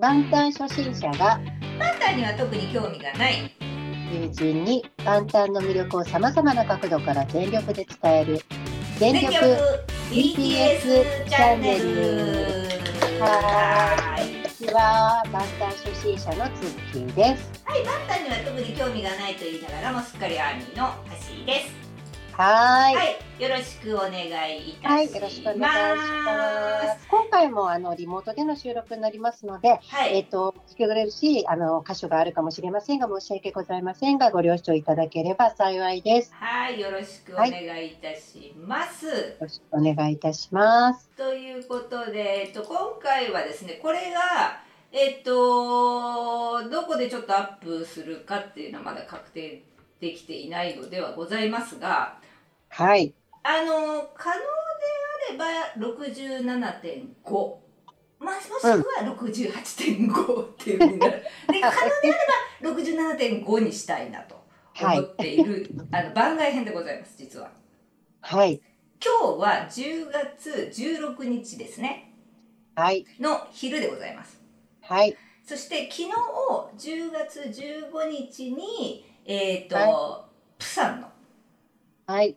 [0.00, 1.38] 万端初心者が
[1.78, 3.54] パンダには特に興味がない。
[4.10, 8.40] 友人に万端の魅力をさまざまな角度から全力で伝える
[8.98, 9.30] 全力
[10.10, 11.84] BTS チャンネル。
[13.20, 14.24] ははい。
[14.24, 17.62] こんにちは万端初心者のツッキーです。
[17.66, 21.79] はい、パンダには特に興味がないと言いながらもすっかりアーミーのハシーです。
[22.40, 24.14] はーいはい、よろしくお願
[24.50, 24.88] いいたします。
[24.88, 27.08] はい、よろしくお願いします。
[27.10, 36.32] 今回もあのリモートでの収録になりますので、はい、えっ、と聞き取れるし、あの箇所があるかもしれませんが申し訳ございませんがご了承いただければ幸いです。
[36.32, 39.04] はい、よろしくお願いいたします。
[39.04, 41.10] よろしくお願いいたします。
[41.18, 44.62] ということで、えっと今回はですね、これが
[44.92, 49.62] えっとどこでちょっとアップするかっていうのはまだ確定
[50.00, 52.18] できていないのではございますが、
[52.70, 54.46] はい、あの可能で
[55.28, 55.44] あれば
[55.76, 57.56] 67.5。
[58.20, 61.22] まあ、もしくは68.5っていうふうになる。
[61.48, 62.14] で、可能で
[62.62, 64.44] あれば67.5にしたいなと
[64.78, 67.50] 思っている、あの番外編でございます、実は。
[68.20, 68.60] はい、
[69.02, 72.12] 今日は10月16日ですね、
[72.74, 74.38] はい、の昼でございます。
[74.82, 76.10] はい、そして昨日
[76.76, 80.26] 10月15日に、えっ、と、は
[80.58, 81.08] プサンの
[82.06, 82.36] はい、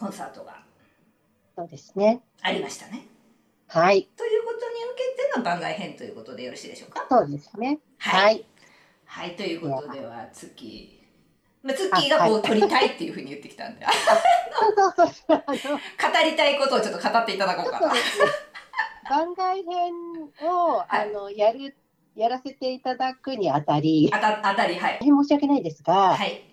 [0.00, 0.62] コンサートが
[1.54, 2.22] そうですね。
[2.40, 3.06] ありましたね。
[3.66, 7.06] はい、ということに受けての番外編ということでよろしいでしょうか？
[7.10, 7.78] そうですね。
[7.98, 8.16] は。
[8.16, 8.44] はいい、
[9.04, 11.66] はい、ということでは、ツッキー。
[11.66, 13.90] まあ、ツッキーがこう撮りたいっていうふうに言ってきたんで、 語
[16.24, 17.92] りたいことをちょっと語っていただこうかな。
[19.10, 19.92] 番外編
[20.50, 21.76] を、はいあのやる
[22.16, 24.98] やらせていただくにあたり、あた、あたり、はい。
[25.02, 26.49] 申し訳ないですが、はい。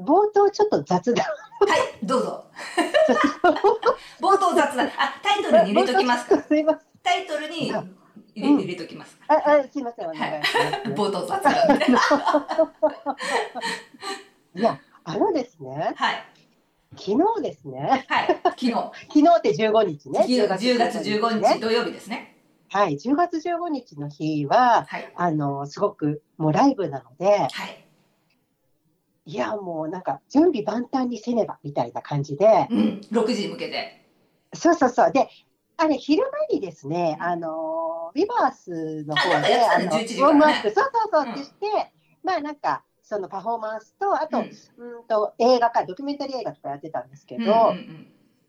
[0.00, 1.32] 冒頭ちょっと雑談は
[1.76, 2.44] い、どうぞ。
[4.20, 4.86] 冒頭雑談。
[4.86, 6.42] あ、タイトルに入れときますか。
[6.42, 6.82] すいません。
[7.02, 7.72] タイトルに入
[8.34, 9.24] れ,、うん入れときますか。
[9.28, 10.42] あ、あ、すいません、お願い。
[10.94, 11.84] 冒頭雑談で。
[14.56, 16.24] いや、あのですね、はい。
[16.96, 18.40] 昨日ですね、はい。
[18.42, 18.72] 昨日。
[18.72, 20.20] 昨日って15日ね。
[20.20, 20.62] 10月
[20.98, 21.58] 15日ね。
[21.60, 22.38] 土曜日ですね。
[22.70, 25.12] はい、10月15日の日は、はい。
[25.14, 27.89] あの、すごくもうライブなので、はい。
[29.30, 33.00] いや、もうなんか準備万端にせねばみたいな感じで、うん。
[33.12, 34.04] 6時に向けて。
[34.54, 35.12] そうそうそう。
[35.12, 35.28] で、
[35.76, 41.66] あれ、昼間にですね、あの、ビバースの方で、あの、11時からねウォームアップ、そうそうそううんってして、
[42.22, 47.76] まあなんか、そのパフォーマンスと、あと、ううんん、と映画か、ドキュメンタリー映画とかやってたんですけうんど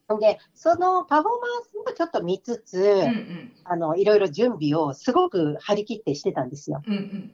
[0.10, 2.90] う、んで、そのパフォーマンスもちょっと見つつ、うん。
[3.00, 3.52] うんうん。
[3.64, 6.82] あの、いろいろ準備をすごく張り切ってしてたんですよ。
[6.86, 7.32] うんうん。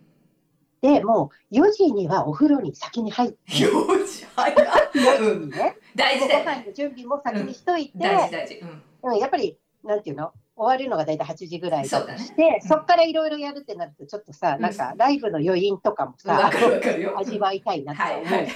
[0.88, 3.70] で、もう4時にはお風呂に先に入って、よ
[4.08, 4.56] し、はい。
[4.56, 6.40] 4時ね、大事だ。
[6.40, 8.56] ご飯の準備も先にしといて、大事大事。
[8.56, 8.84] うん。
[9.12, 17.20] うん、やっぱり、なんていうの終わるのが大体8時ぐらいだとして、そうんそっからいろいろやるってなると、ちょっとさ、うんなんかライブの余韻とかもさ、わかるわかるよ。
[17.20, 18.26] 味わいたいなと思う。
[18.26, 18.48] はいはい。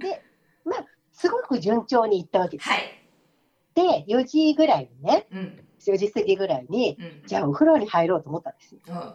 [0.00, 0.22] で、
[0.64, 2.68] まあ、すごく順調にいったわけです。
[2.68, 2.80] はい。
[3.74, 5.64] で、4時ぐらいにね、うん。
[5.78, 7.26] 4時過ぎぐらいに、うん。
[7.28, 8.80] じゃあお風呂に入ろうと思ったんですよ。
[8.88, 9.14] うん。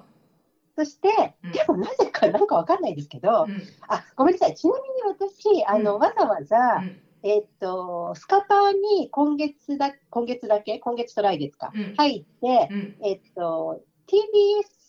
[0.75, 3.61] そして、うんでもなぜかなんかわかんないですけど、うん。
[3.87, 4.55] あ、ごめんなさい。
[4.55, 12.97] ちなみに私、あの、うんわざわざ、うんえっと、スカパーに今月だ、今月だけ、今月と来月か、うん入って、うん。
[13.03, 13.81] えっと、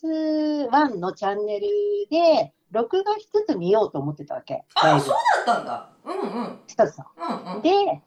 [0.03, 1.66] TBS1 のチャンネル
[2.10, 4.64] で、録画しつつ見ようと思ってたわけ。
[4.82, 5.14] ラあ、そう
[5.47, 5.91] だったんだ。
[6.04, 6.59] うんうん。
[6.66, 7.62] そうそうんうんう。。
[7.62, 8.00] で、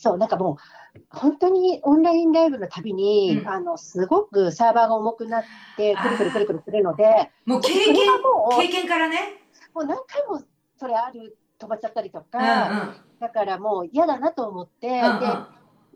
[0.00, 0.58] そう、なんかも
[0.94, 5.42] う、本当にオンラインライブのたびに、うんあの、すごくサーバーが重くなっ
[5.76, 9.40] て、くるくるくるくるするので、もう経験、がもう、経験からね。
[9.74, 10.40] もう何回も
[10.78, 15.14] それある、飛ばっちゃったりとうんか、だからもう嫌だなと思って、うん。
[15.14, 15.26] うんで、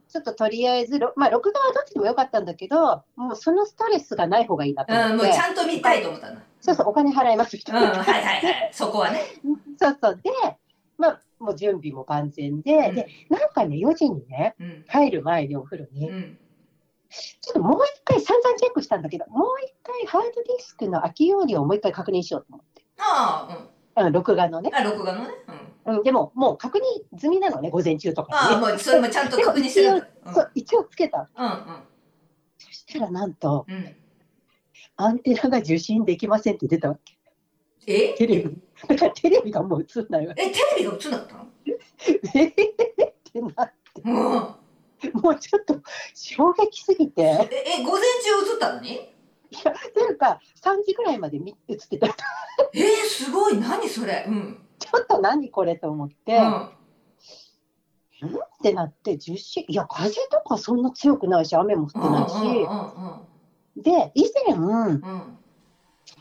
[0.08, 5.00] ちょっととりあえず、ろまあ、録画はどっちでもよかったんだけど、もうそのストレスがない方がいいなとうん。
[5.00, 5.08] うん。
[5.10, 6.42] もう思って、ちゃんと見たいと思ったんだ。
[6.60, 7.78] そうそう、お金払います、人うん。
[7.78, 8.70] はいはいはい。
[8.72, 9.20] そこはね。
[9.78, 10.20] そうそう。
[10.22, 10.30] で、
[10.98, 14.84] まあ、もう準備も万全で、うんで、なんかね、4時にね、うん。
[14.86, 16.38] 入る前にお風呂に、うん。
[17.10, 22.84] ちょっともう一回散々チェックしたんだけど、もう一回ハードディスクの空き容量をもう一回確認しようと思って。
[22.98, 24.06] ああ、うん。
[24.06, 24.70] うん、録画のね。
[24.72, 25.28] あ、録画のね。
[25.84, 25.96] うん。
[25.96, 28.72] うん、でも、もう確認済みなのね、午前中とかああ、にね。
[28.72, 31.28] もうそれもちゃんと確認してるそう、一応つけた。
[31.36, 31.82] うん
[32.58, 33.74] そしたらなんと、うん。
[33.74, 33.96] うん。
[34.96, 37.18] アンテナが受信できませんって出たわけ。
[37.86, 38.14] え？
[38.14, 38.56] テレビ。
[38.88, 40.42] だからテレビがもう映んないわけ。
[40.42, 41.46] え、テレビが映んなかったの？
[42.34, 42.44] え？
[42.44, 44.12] ーってなって、うん。
[45.20, 45.80] もうちょっと
[46.14, 47.22] 衝撃すぎて。
[47.22, 48.90] え、え午前中映ったのに？
[48.94, 52.06] いや、というか、3時ぐらいまで見映ってた。
[52.06, 53.58] えー、すごい。
[53.58, 54.24] 何それ？
[54.28, 54.58] うん。
[54.78, 56.62] ちょっと何これと思って、うん。
[56.62, 65.38] ってなって、受信、いや、風とかそんな強くないし、雨も降ってないし、で、以前、うん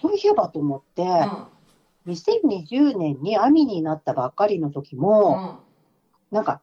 [0.02, 2.14] そういえばと思って、うん。
[2.14, 5.60] 2020年にアミになったばっかりの時うも、ん。
[6.32, 6.62] なんか、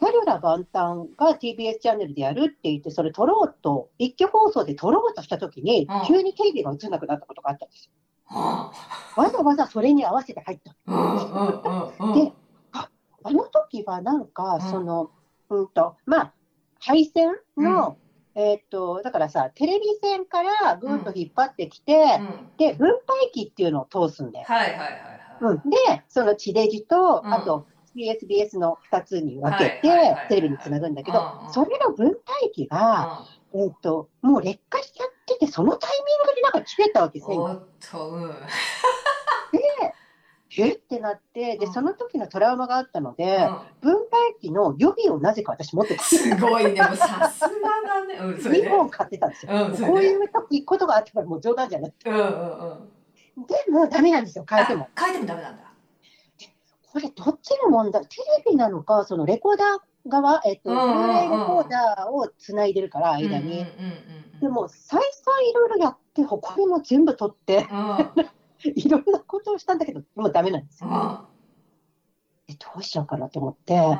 [0.00, 7.92] ギャルラ万端が TBS チャンネルでやるって言って、それ撮ろうと、一挙放送で撮ろうとした時にうん、急にテレビが映んなくなったことがあったんですよ。
[8.26, 8.72] は
[9.16, 10.72] わざわざそれに合わせて入った。
[10.72, 12.24] あうんうんうんうん。
[12.26, 12.32] で
[13.24, 15.10] あの時はなんかうん、その、
[15.50, 16.34] うんと、まあ、
[16.78, 17.96] 配線の、
[18.38, 22.56] えーっと、だからさ、テレビ線からぐーっと引っ張ってきて、うん。
[22.56, 24.44] で、分配器っていうのを通すんだよ。
[24.46, 24.92] はいはいはいはい。
[25.40, 25.76] うん、で、
[26.08, 27.34] その地デジと、うん。
[27.34, 33.24] あと CSBS の2つに分けてテレビにつなぐんだけどそれの分配器が、
[33.54, 37.44] えーっと、もう劣化しちゃってて、そのタイミングでなんか切れたわけ、うん線が。
[37.44, 38.34] おっとうん
[40.62, 40.72] え？
[40.72, 41.72] ってなって、で、うん。
[41.72, 43.58] その時のトラウマがあったので、うん。
[43.80, 46.02] 分配器の予備をなぜか私持ってた。
[46.02, 47.48] すごいねさすが
[47.86, 48.14] だね。
[48.14, 49.52] うんそれ2で本買ってたんですよ。
[49.86, 52.10] こういう時ことがあったからもう冗談じゃなくて。
[52.10, 53.46] うんうんうん。
[53.46, 54.88] でもダメなんですよ、変えても。
[54.94, 55.62] あ変えてもダメなんだ。
[56.90, 58.02] これどっちの問題？
[58.06, 63.66] テレビなのか、そのレコーダー側、えっと、ブルーレイレコーダーをつないでるから、間に。
[64.40, 68.28] でも、再三いろいろやって、他にも全部取って、うん
[68.64, 70.90] いろんなことをしたんだけど、もうダメなんですよ。
[72.48, 73.98] どうしようかなと思って。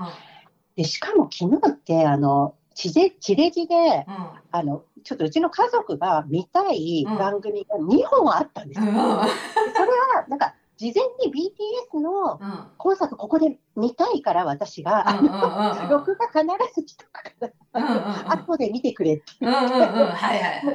[0.77, 4.31] で、しかも昨日って、あの、地デ地デジで、うん。
[4.53, 8.87] あの、ちょっとうちの家族が見たい番組が2本あったんですよ。
[8.87, 8.95] うん。
[8.95, 11.51] でそれは、なんか、事前に
[11.93, 12.67] BTS のうん。
[12.79, 15.43] コンサートここで見たいから私が、あうんうんうんうん。
[15.43, 19.25] の録画必ず来たから、後で見てくれって。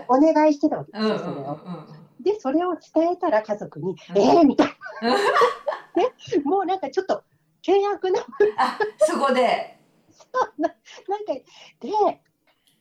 [0.10, 1.60] お願いしてたわけですよ。
[2.24, 4.18] うんで、それを伝えたら家族に、うん。
[4.18, 4.68] えーみたい
[5.02, 5.18] うんな。
[5.96, 6.12] ね、
[6.44, 7.24] もうなんかちょっと
[7.66, 8.22] 険悪な、
[8.58, 9.78] あそこで。
[10.58, 10.72] なん
[11.26, 11.90] か、で、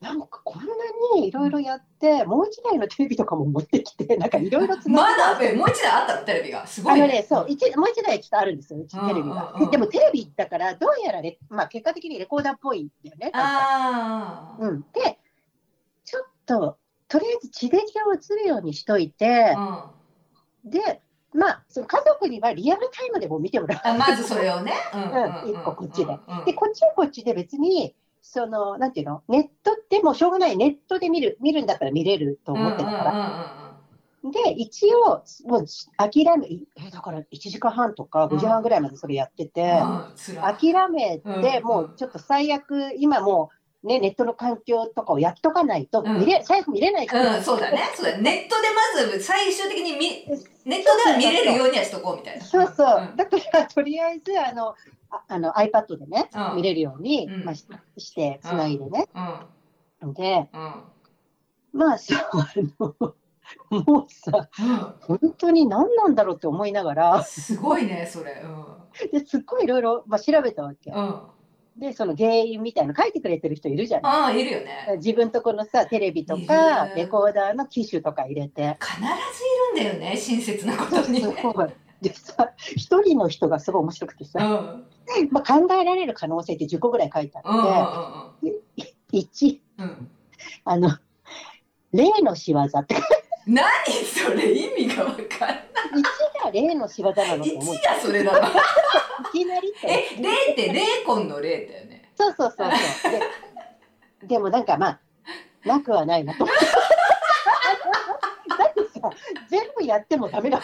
[0.00, 0.68] なんかこんな
[1.14, 6.66] にいろいろやって、もう一台のテレビとかも持ってきて、なんかいろいろつなまだえもう一台あったのテレビが。
[6.66, 9.54] すごいあのね、そう、一もう一台ちょっとあるんですよ、うちうんテレビが。
[9.70, 13.30] でもテレビだから、どうやらレ、まあ結果的にレコーダーっぽいんだよね。
[13.32, 14.80] ああうん。
[14.92, 15.20] で、
[16.04, 16.78] ちょっと、
[17.12, 19.54] とりあえず地デジを映るようにしといて、
[20.64, 20.70] うん。
[20.70, 21.02] で、
[21.34, 23.80] まあ、その家族にはリアルタイムでも見てもらう。
[23.84, 24.72] あまずそれをね。
[25.44, 26.18] 一個こっちで。
[26.46, 33.12] で、こっちはこっちで別に、その、なんていうの、ネットってもうしょうがない、ネットで見る、見るんだったら見れると思ってたから。
[34.30, 35.66] で、一応、もう
[35.98, 40.02] 諦め、え、だから1時間半とか5時半ぐらいまでそれやってて、うん。
[40.40, 41.64] 諦めて、うん。
[41.64, 47.38] もうちょっと最悪、今もう、ね、ネットの環境とかをやっとかないと、うん見れ、最悪見れないから。
[47.38, 47.90] うん、そうだね。
[47.96, 48.22] そうだね。
[48.22, 48.68] ネットで
[49.08, 50.24] まず最終的に見、
[50.64, 52.44] ネットでは見れるようにはしとこうみたいな。
[52.44, 53.00] そうそう。
[53.12, 54.74] んだから、とりあえず、あの、
[55.10, 57.66] ああの iPad でね、うん見れるように、うんまあ、し
[57.98, 59.08] して、つないでね。
[60.02, 60.14] うん。
[60.14, 60.82] で、うん。
[61.72, 63.14] まあ、そう、あの、
[63.84, 64.48] もうさ、
[65.00, 66.96] 本当に何なんだろうって思いながうん。
[66.96, 68.42] ら、すごいね、それ。
[68.44, 69.10] うん。
[69.10, 70.90] ですっごいいろいろ、まあ、調べたわけ。
[70.90, 71.20] うん。
[71.76, 74.12] で、その原因みたいなの書いてくれてる人いるじゃない？
[74.12, 74.94] ああ、いるよね。
[74.98, 78.76] 自分とこのさ、テレビといか、るレコーダーの機種とか入れて。
[78.80, 81.20] 必ずいるんだよね、親切なことに。
[81.22, 81.68] すごい。
[82.02, 84.30] でさ、一人の人がすごい面白くてうん。
[84.30, 88.62] さ、うんまあ、考えられる可能性って10個ぐらい書いてうんあって、
[89.12, 90.10] 1、うんうん。
[90.64, 90.90] あの、
[91.92, 92.96] 例の仕業って、
[93.46, 93.64] 何
[94.04, 94.52] それ？
[94.52, 95.28] 意味がわかんない。
[96.40, 97.74] 1が例の仕業なのと思う。
[97.74, 98.52] い一やそれだな。
[99.32, 99.72] きなり。
[99.82, 102.10] え、霊って霊魂の霊だよね。
[102.16, 103.12] そうそうそうそう。
[103.12, 103.20] で
[104.28, 105.00] でもなんかまあ、
[105.64, 106.64] なくはないなと思って。
[109.48, 110.60] 全部やってもダメだ。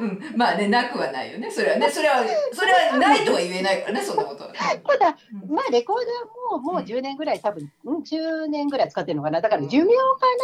[0.00, 0.36] うん。
[0.36, 1.50] まあね、なくはないよね。
[1.50, 4.52] それはね、それは、それはないとは言えないからね、そんなことは。
[4.52, 9.40] ただ、うんまあレコーダーももう10年ぐらい多分、うん、10年ぐらい使ってるのかな。
[9.40, 10.00] だから寿命か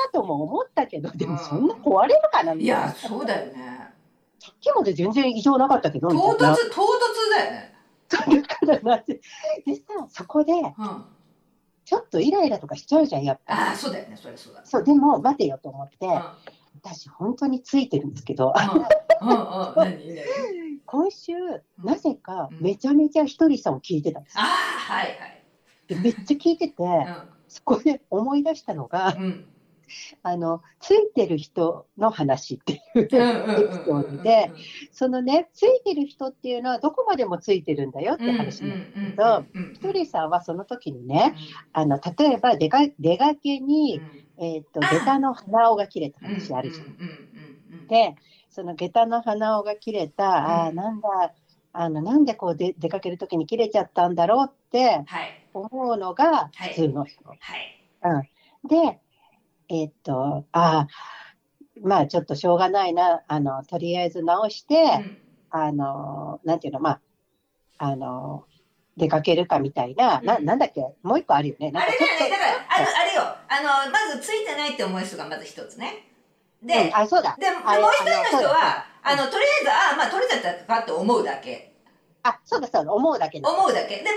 [0.06, 2.85] なとも思ったけど、でもそんな壊れるかなみたいな。
[2.85, 3.90] いや、そうだよね。
[4.38, 6.37] さっきまで全然異常なかったけど、唐突。
[6.37, 6.47] 唐突
[7.37, 7.75] だよね。
[8.09, 9.20] だからなって。
[9.66, 10.73] でさ、そこで、うん。
[10.76, 11.06] あ
[11.90, 13.73] ちょっっとイライラとかしちゃうじゃん、やっぱ。
[13.73, 14.64] あ、そうだよね、それそうだ。
[14.64, 16.23] そう、でも待てよと思って、うん
[16.83, 18.55] 私本当についてるんですけど、
[20.87, 21.33] 今週、
[21.85, 24.39] なぜかめちゃめちゃひとりさんを聞いてたんです。
[24.39, 25.43] ああ、はいはい。
[25.89, 26.75] でめっちゃ聞いてて、
[27.49, 29.45] そこで思い出したのが、うん。
[30.25, 30.30] うん。
[30.32, 33.09] あの、ついてる人の話っていう
[33.56, 34.54] エピソードで、
[34.92, 41.35] そのね、ついてる人っていうのはどこまでもついてるんだよって話なんだけど、うんひとりさんはその時にね、
[41.73, 44.04] あの、例えば出か出かけに、
[44.37, 46.99] えっ、と、下駄の鼻緒が切れた話あるじゃん。
[47.88, 48.14] で、
[48.50, 51.35] その下駄の鼻緒が切れた、ああ、うんなんだ、
[51.73, 57.25] あの、なんでこうで出かける時に切れちゃったんだろうってはい思うのが普通の人。
[57.28, 57.75] はい。
[58.02, 59.00] うん、で、
[59.71, 60.89] えっと、ああ、
[61.81, 65.19] まあちょっとしょうがないな、あの、とりあえず直して、うん。
[65.50, 67.00] あの、なんていうの、まあ、
[67.79, 68.45] あの、
[68.97, 70.45] 出かけるかみたいな、なうん。
[70.45, 71.71] なんだっけ、もう一個あるよね。
[71.71, 73.23] なんあれかちょっとだよねだからあのあれよ。
[73.49, 76.11] あのまずついてないって思う人がまず一つね。
[76.62, 76.95] で、うん。
[76.97, 77.37] あ、そうだ。
[77.39, 81.70] ででもうあれ一人の人はあのとりあえずああまあ取れちゃったかって思うだけ
[82.23, 83.49] あ、そうだそうだ、思うだけだ。
[83.49, 84.12] 思うだけでもう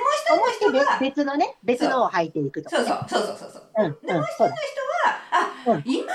[0.52, 2.92] 一人の人が別別のね、別のを履いていくとか、そうね。
[3.08, 4.56] そうそうそうそうそううん、うん、そうだ。
[5.32, 6.12] あ、うん今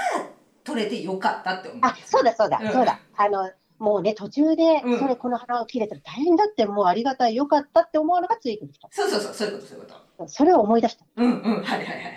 [0.64, 3.00] 取れてよかったって思うあ、そうだそうだ、うんそうだ。
[3.16, 8.88] あの、もうね、途中で、うんそれこの花を切れたら大変だって、もうありがたい、よかったって思うのがついてる人。
[8.90, 9.92] そうそうそうそういうことそういうこ
[10.24, 11.04] とそれを思い出した。
[11.16, 12.14] うんうんはいはいはいはいはい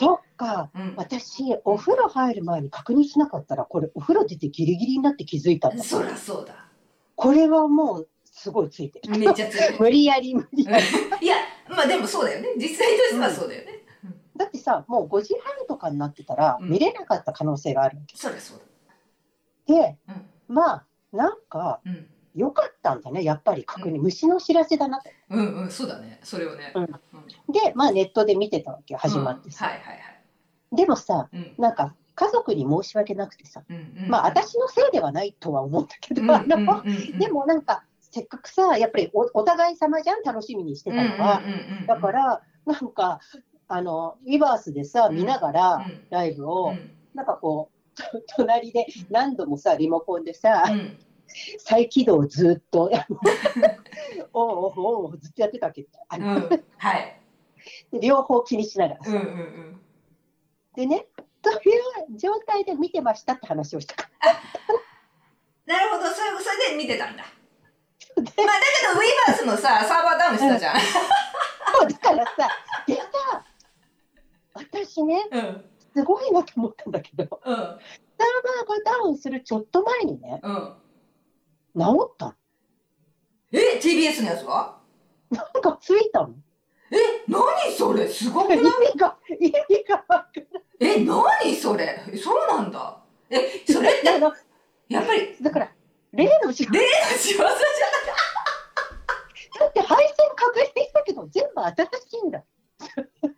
[0.00, 0.70] そっか。
[0.76, 5.82] うん私、お風呂入る前に確認しなかったら、これ、お風呂出てギリギリになって気づいたんだ。
[5.82, 6.54] そりゃそうだ
[7.16, 9.18] これはもう、すごいついてる。
[9.18, 10.84] めっちゃ強い 無理やり、無理やり。
[11.20, 11.36] いや
[11.68, 12.54] まあでもそうだよね。
[12.56, 13.82] 実際としてはそうだよね、
[14.36, 16.68] だってさ、もう5時半とかになってたら、うん。
[16.70, 18.16] 見れなかった可能性があるわけ。
[18.16, 18.60] そりゃそう
[19.66, 20.14] で、だ
[20.46, 21.92] まあ、なんか、うん。
[21.92, 23.98] うん良かったんだね、やっぱり確認。
[24.00, 25.10] 虫の知らせだなと。
[25.30, 26.20] うんうんそうだね。
[26.22, 26.72] それをね。
[27.48, 29.66] で、まあ、ネットで見てたわけよ、始まってさ。
[29.66, 29.72] うん。
[29.72, 30.76] はいはいはい。
[30.76, 31.54] でもさ、うん。
[31.58, 33.64] なんか、家族に申し訳なくてさ、
[34.08, 36.22] まあ、私のせいではないとは思うんだけど、
[37.18, 41.42] でもなんか、せっかくさ、やっぱりおお互い様じゃん、楽しみにしてたのは。
[41.86, 43.20] だから、なんか、
[43.68, 45.14] あの、リバースでさ、うん。
[45.16, 46.06] 見ながら、うん。
[46.10, 46.90] ライブを、うん。
[47.14, 50.98] なんかこう、 隣で何度もさ、リモコンでさ、うん。
[51.58, 52.90] 再起動をずっと、
[54.32, 55.86] おうおうおうおうずっとやってたわけ。
[56.08, 56.48] あうのん。
[56.78, 57.20] はい。
[57.92, 59.10] で両方気にしながらさ。
[59.10, 59.80] うんうんうん。
[60.74, 61.06] でね、
[61.42, 61.54] とい
[62.14, 63.96] う状態で見てましたって話をした。
[63.96, 64.10] か
[65.66, 66.04] なるほど。
[66.04, 67.24] それそれで見てたんだ
[68.22, 70.74] まあだけどウィーバースもさサーバーダウンしたじゃん。
[70.74, 70.80] ら。
[70.80, 72.48] そうだからさ、
[72.86, 73.02] でさ、
[74.54, 75.64] 私ね、うん。
[75.94, 77.80] すごいなと思ったんだけど、サーうんバーが
[78.84, 80.74] ダウンするちょっと前にね、うん。
[81.78, 82.34] 治ったの。
[83.52, 84.78] え TBS のやつは？
[85.30, 86.34] なんかついたの。
[86.90, 86.96] え
[87.28, 88.08] 何それ？
[88.08, 88.58] すごくない？
[88.58, 90.32] 意味が、意味がわかん。
[90.80, 92.02] え何それ？
[92.12, 92.98] えそうなんだ。
[93.30, 94.06] えそれって
[94.88, 95.70] やっぱりだから、
[96.12, 96.78] 例の仕事。
[96.78, 96.86] 例の
[97.18, 97.64] 仕業じゃだって
[100.66, 102.42] したけど、全部新しいんだ。
[102.80, 103.28] えそれでじ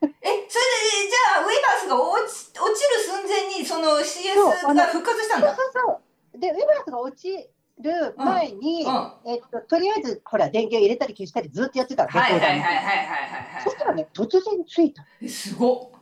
[1.35, 6.01] ゃあウィーバースが落ち落ちる寸前にその CS が復活したんそうだそうそ
[6.37, 6.39] う。
[6.39, 7.49] で、ウェバースが落ち
[7.81, 9.13] る前に、うん。
[9.27, 13.07] えっと、とりあえず、ほら、電源入れたり消したりずっとやってたのはいはいはいはいはいはい。
[13.55, 15.05] はいそしたらね、突然ついた。
[15.23, 16.01] えすごっ。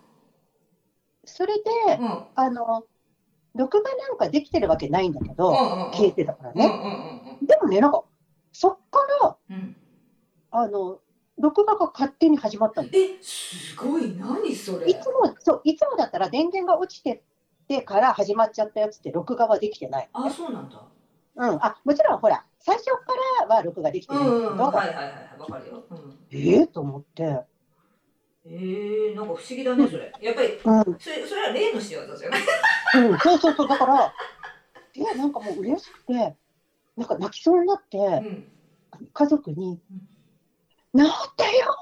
[1.25, 1.63] それで、
[1.99, 2.05] うん。
[2.05, 2.85] うんあの、
[3.55, 6.67] 録画なんかできてるわけないんだけど、うんうん消えてたからね。
[6.67, 8.03] うんうんでもね、なんか、
[8.53, 9.77] そっから、うんうん。
[10.51, 11.01] あの、
[11.39, 12.89] 録画が勝手に始まったの。
[12.93, 14.15] えすごい。
[14.17, 14.91] 何それ。
[14.91, 17.23] いつも、そう、いつもだったら電源が落ちて
[17.69, 20.09] てから始まっちゃったやつって録画はできてない。
[20.13, 20.83] あそうなんだ。
[21.37, 21.59] うん。
[21.63, 22.93] あ、もちろんほら、最初か
[23.47, 27.45] らは録画できてうないんだけど、んうんはいはいはいはいわかるよ、うん、ええと思って、
[28.45, 30.13] えー、なんか不思議だねそれ。
[30.21, 32.41] やっぱりうん、それそれは例の仕業じゃない
[32.97, 34.13] うん、そうそうそう、だから、
[34.93, 36.37] で、なんかもう嬉しくて、
[36.97, 38.53] なんか泣きそうになって、うん。
[39.13, 40.09] 家族にうん、
[40.97, 41.77] 治ったよ。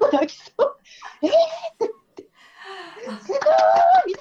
[0.00, 0.76] もう泣きそう。
[1.22, 1.30] えー
[3.06, 4.14] すごい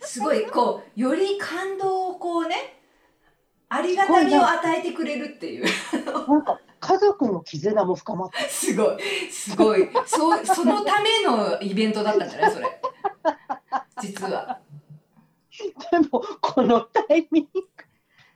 [0.00, 2.80] すごいこうより感動をこうね
[3.68, 5.66] ありがたみを与えてくれるっていう。
[6.26, 9.02] なんか家族の絆も深まって、すごい。
[9.30, 9.90] すごい。
[10.06, 12.50] そうそのためのイベントだったんじゃない？
[12.52, 12.80] それ。
[14.00, 14.60] 実は。
[15.90, 17.50] でも、このタイミング。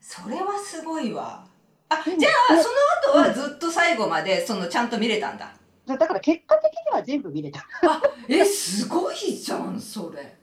[0.00, 1.46] それはすごいわ
[2.00, 2.68] あじゃあそ
[3.12, 5.52] の後はずっと最後までそのちゃんと見れたんだ
[5.86, 7.66] だから結果的には全部見れた。
[8.28, 10.36] えすごいじゃんそれ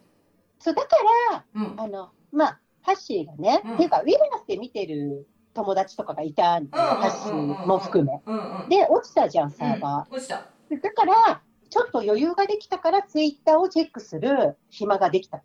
[0.60, 0.98] そうだか
[1.32, 8.22] ら、うんあの、まあ、ハッシーがね、うんっていうか、ウィルナスで見てる友達とかがいたんだよ、ハッシーも含め。
[8.26, 10.82] うんうんで、落ちたじゃん、サーバうん落ちたー。
[10.82, 15.42] だから、ちょっと余裕ができたから、ツイッターをチェックする暇ができた。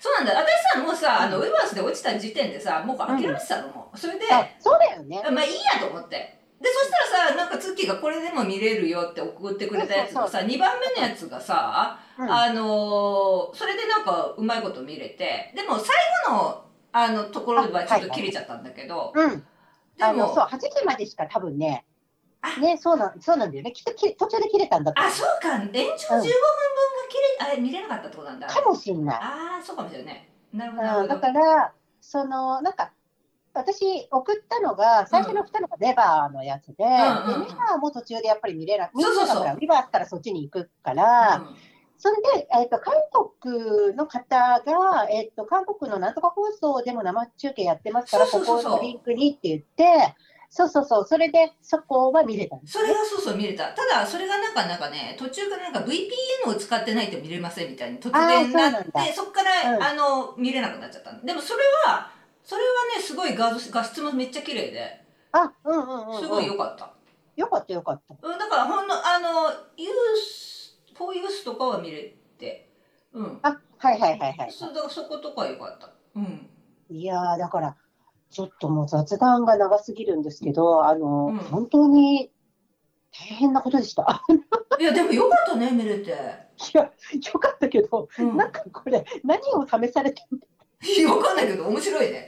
[0.00, 0.40] そうなんだ。
[0.40, 3.68] 私さもうさあのウェバースで落ちた時点でさもう諦めてたの？
[3.68, 5.22] もうそれであ、そうだよね。
[5.30, 6.38] まあいいやと思って。
[6.60, 12.32] でそしたらさなんかツッキーがこれでも見れるよって送ってくれたやつがさ2番目のやつがさ、うん。
[12.32, 15.94] あのーそれでなんかうまいこと見れてでも最
[16.28, 19.44] 後のあのところはちょっと切れちゃったんだけど、うん。
[19.98, 21.97] でもそう、8時までしか多分ねあ、
[22.60, 23.72] ね、そうなん、そうなんだよね。
[23.72, 25.56] きっとき途中で切れたんだあそうか。
[25.56, 26.30] 延長15分分が
[27.08, 28.46] 切れ、あれ見れなかったってことなんだ。
[28.46, 29.16] うかもしんない。
[29.16, 32.92] ああそうかもしれないなるほどだから、その、なんか、
[33.54, 37.44] 私送ったのが、最初の来たのがレバーのやつで、んうんうん。
[37.44, 38.90] でレバーも途中でやっぱり見れない。
[38.94, 39.34] みんそうそうそう。
[39.36, 41.56] ながほら、リバースからそっちに行くから、うん。
[41.96, 42.94] それで、えっと、韓
[43.40, 50.14] 国の方が、えっと、韓国のなんとか放送でも生中継やってますから、ここのリンクにって言って、
[50.50, 53.68] そうそうそう、それでそこは見れたんですそれがそうそう見れた。
[53.72, 61.12] ただ、それがなんか、なんかね、途中からなんか VPN を使ってないと見れませんみたいに突然なってあーそうなんだ、そっから、うんあの、見れなくなっちゃった。
[61.12, 62.10] でもそれは、
[62.42, 66.20] それはね、すごい画像画質もめっちゃ綺麗で、あ、うんうんうん、うん。
[66.20, 66.92] すごい良かった。
[67.36, 68.14] よかったよかった。
[68.20, 72.70] うん、だからほんの、あの、ユース、フォーユースとかは見れて、
[73.12, 73.38] うん。
[73.42, 74.50] あ、はいはいはいはい。
[74.52, 75.90] そだからそことかは良かった。
[76.16, 76.48] うん。
[76.90, 77.76] いやー、だから、
[78.30, 82.30] ちょっともう雑談が長すぎるんですけど、あの、うん本当に
[83.12, 84.22] 大変なことでした。
[84.78, 86.10] いや、でも良かったね、見れて。
[86.10, 86.14] い
[86.74, 86.90] や、よ
[87.40, 88.36] かったけど、うん。
[88.36, 90.40] なんかこれ、何を試されてる
[90.82, 92.26] いやわかんないけど、面白いね。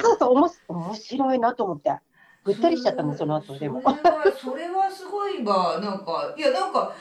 [0.00, 1.94] そうそう、おもし面白いなと思って。
[2.42, 3.82] ぐったりしちゃったもん、その後でも。
[3.82, 5.78] それは、それはすごいわ。
[5.80, 6.94] なんか、いや、なんか、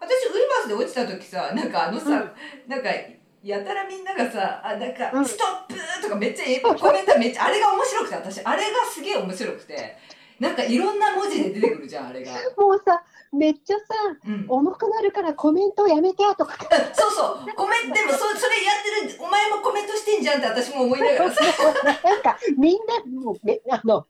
[0.00, 2.88] 私、ウイバースで落ちた時さ、なんかあのさ、うんなんか、
[3.44, 9.96] やたらみんながさ、あ、なんか、うんストップとかめっちゃえコメントめっちゃ、あれが面白くて、私、あれがすげえ面白くて、
[10.40, 12.32] なんかいろんな文字で出てくるじゃん、あれが。
[12.56, 13.02] もうさ、
[13.36, 13.84] めっちゃさ、
[14.26, 14.46] うん。
[14.48, 16.56] 重くなるからコメントやめてとか。
[16.92, 18.72] そうそう、コメント、でもそそれや
[19.06, 21.44] ってる、お前もコメントしてんじゃんって私も思いながらさ、
[22.04, 24.06] なんか、みんな、もう、めあの、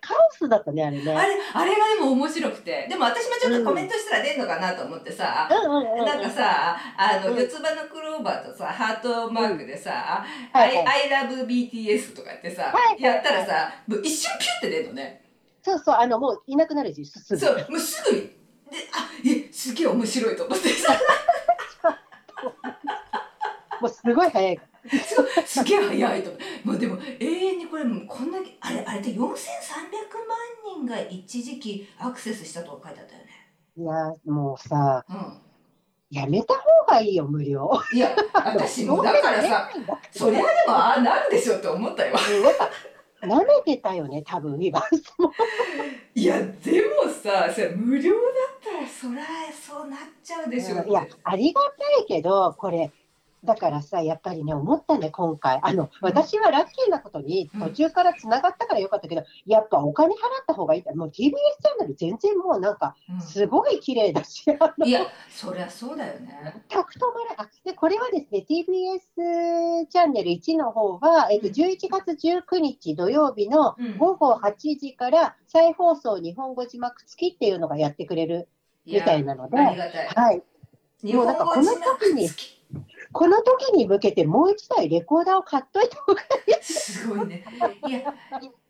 [0.00, 1.14] カオスだったね、あれね。
[1.14, 6.04] あれ、あれがでも面白くて、でも私もちょっとコメントしたら出んのかなと思ってさ、うん。
[6.04, 15.24] なんかさ、あの、うん四つ葉のクローバーとさ、ハートマークでさ、はいはい I, I love BTS とか言ってさ、はいはいやったらさ、もう一瞬ピュって出るのね。
[15.62, 17.40] そうそう、あの、もういなくなるし、すぐ。
[17.40, 18.30] そう、もうすぐに、
[18.70, 20.92] で、あ、え、すげえ面白いと思ってさ、
[23.80, 24.60] もうすごい早い。
[25.06, 26.30] そうすげえ早いと。
[26.64, 29.36] もうでも、永遠にこれ、もうこんだけ、あれ、あれで4300万
[30.76, 33.30] 人が一時期アクセスしたとか書いてあったよね。
[33.76, 35.38] いや、もうさ、うん。
[36.10, 37.70] やめた方がいいよ、無料。
[37.92, 39.70] いや、私もだからさ、
[40.12, 42.14] そりゃでもああなるでしょって思ったよ。
[43.26, 45.32] 舐めてたよね、多分、ウィバースも。
[46.14, 48.20] いや、でもさ、それ無料だっ
[48.62, 50.90] たらそりゃそうなっちゃうでしょって。
[50.90, 52.90] いや、ありがたいけど、これ、
[53.44, 55.60] だからさ、やっぱりね、思ったね、今回。
[55.62, 60.96] あの、私はラッキーなことに、うん途中から繋がったからよかったけど、やっぱお金払った方がいい。
[60.96, 61.30] もう TBS チャ
[61.76, 66.62] ンネル全然もうなんか、うんすごい綺麗だし、あのいや、そりゃそうだよね。
[66.68, 78.48] 全く止まらあでこれはですね、TBS チャンネル1の方は、えっと、うん11月19日土曜日のうん午後8時から再放送日本語字幕付きっていうのがやってくれる
[78.86, 79.60] みたいなので、い。
[79.60, 80.42] はい、
[81.02, 82.53] 日本語字幕付き。
[83.14, 86.62] この時に向けてもう一台レコーダーを買っといた方がいい。
[86.64, 87.42] すごいね。
[87.86, 88.00] いや、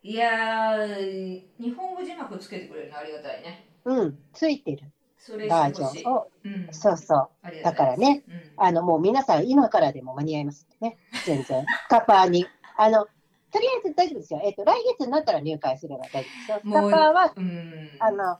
[0.02, 3.64] いやー、日本語字幕つけてくれるのありがたいね。
[3.86, 5.72] うん、ついてるそれバー。
[5.72, 6.30] ジョンを。
[6.44, 6.66] うん。
[6.72, 7.28] そうそう。
[7.62, 8.34] だからね、うん。
[8.56, 10.98] あの、もう皆さん今からでも間に合いますね。
[11.24, 11.64] 全然。
[11.86, 12.46] スカパーに。
[12.76, 14.40] あの、とりあえず大丈夫ですよ。
[14.44, 16.60] えっ、と、来月になったら入会すれば大丈夫ですよ。
[16.66, 17.54] スカもうパーは、うん。
[17.98, 18.38] あの、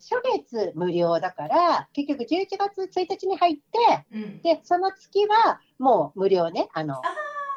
[0.00, 4.42] 初月無料だから、結局11月1日に入って、うん。
[4.42, 6.68] で、その月はもう無料ね。
[6.72, 7.02] あの、あ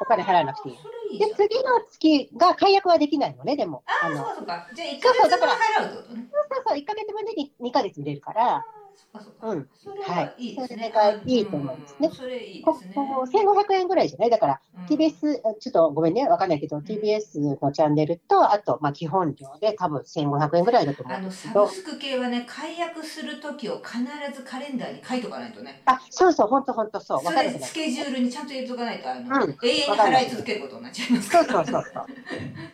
[0.00, 1.18] お金払わなくていい。
[1.18, 1.34] で、。
[1.34, 3.82] 次の月が解約はできないのね、でも。
[3.86, 4.68] ああ、のそうかそうか。
[4.74, 6.28] じゃあ1ヶ月分払うってことね。
[6.30, 9.48] そうそう、1ヶ月分で 2, 2ヶ月見れるから、そっかそっか。
[9.48, 9.70] うん。
[9.84, 10.54] それはいいですね。
[10.54, 12.94] はいそれがいいと思いますねうんそれいいでこすね。
[12.94, 14.30] こ1500円ぐらいじゃない？
[14.30, 23.98] だから、うん TBS、あちょっとごめんね、わかんないけど、TBS のチャンネルと、あと、まあ、基本料で多分1500円ぐらいだと思あのうんですけどサブ、スク系はね、解約するときを必
[24.36, 25.80] ずカレンダーに書いとかないとね。
[25.86, 31.48] あ、そうそう、ほんとほんとそう、わかるスケジュールにちゃんと入れとかないと、あの、うん永遠に払い続けることになっちゃいますかそうら。
[31.48, 32.06] そうそうそう。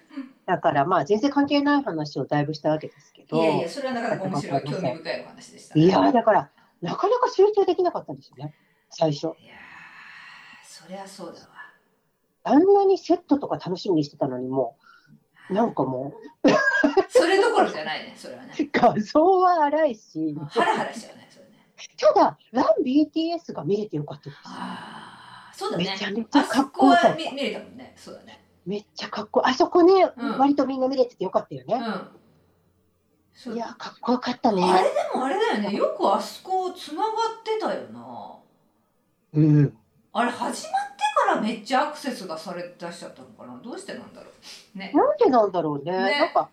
[0.51, 6.51] だから、まあ、全然関係ない話をだいぶしたわけですけど、いやいや、それはなかなか面白い、興味深いお話でした、いやーだから、
[6.83, 8.53] なかなか集中できなかったんですよね、
[8.89, 9.27] 最初。
[9.27, 9.37] いやー
[10.65, 11.49] そりゃそうだわ。
[12.43, 14.77] あんなにセットとか楽しみにしてたのに、も
[15.51, 16.15] う、なんかも
[17.09, 18.55] それどころじゃないね、それはね。
[18.59, 21.51] う、画像は荒いし、ハラハラしちゃうね、それね。
[21.97, 24.39] ただ、ラン BTS が見れてよかったです。
[24.45, 26.25] ああ、そうだねめちゃめ。
[26.25, 28.40] ちゃあかっこよかった見れたもんね、そうだね。
[28.71, 29.43] めっちゃかっこ。
[29.45, 31.75] あそこね、うん割とみんな見れててよかったよね。
[33.45, 33.55] うん。
[33.55, 34.63] いや、かっこよかったね。
[34.63, 38.37] あれでもあれだよね、よくあそこつながってたよな。
[39.33, 39.77] うん。
[40.13, 44.31] あれ始まってからめっちゃアクセスがされ出しちゃったのかなどうしてなんだろ
[44.77, 44.93] うね。
[44.95, 45.91] なんでなんだろうね。
[45.91, 46.49] ねなんか、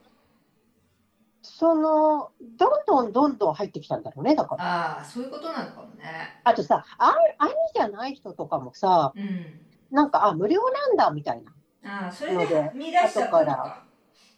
[1.44, 4.36] その、どんどんどんどん入ってきたんだろうね。
[4.36, 4.64] だから。
[4.64, 6.42] ああ、そういうことなのかもね。
[6.44, 9.60] あとさ、あ兄じゃない人とかもさ、うん。
[9.92, 11.52] なんか、あ、無料なんだみたいな。
[11.84, 13.78] ああ、それで見出しちゃったのか。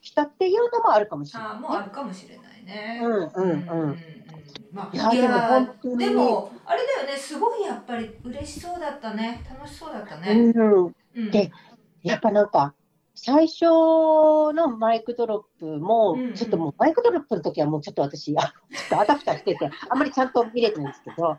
[0.02, 2.98] 来たっていうのもあるかもしれああ、ない、もうあるかもしれないね。
[3.00, 3.90] うんうんうん。
[3.92, 4.00] うん
[4.72, 5.98] まいやでも本当に。
[5.98, 7.18] でもあれだよね。
[7.18, 9.44] すごいやっぱり嬉しそうだったね。
[9.50, 10.32] 楽しそうだったね。
[10.34, 10.94] うん、うん。
[11.32, 11.52] で
[12.04, 12.76] やっぱなんか、
[13.16, 21.38] 最初のマイクドロップもちょっともうマイクドロップの時はもうちょっと私、あちょっとあたふたしてて、あんまりちゃんと見れてないんですけど、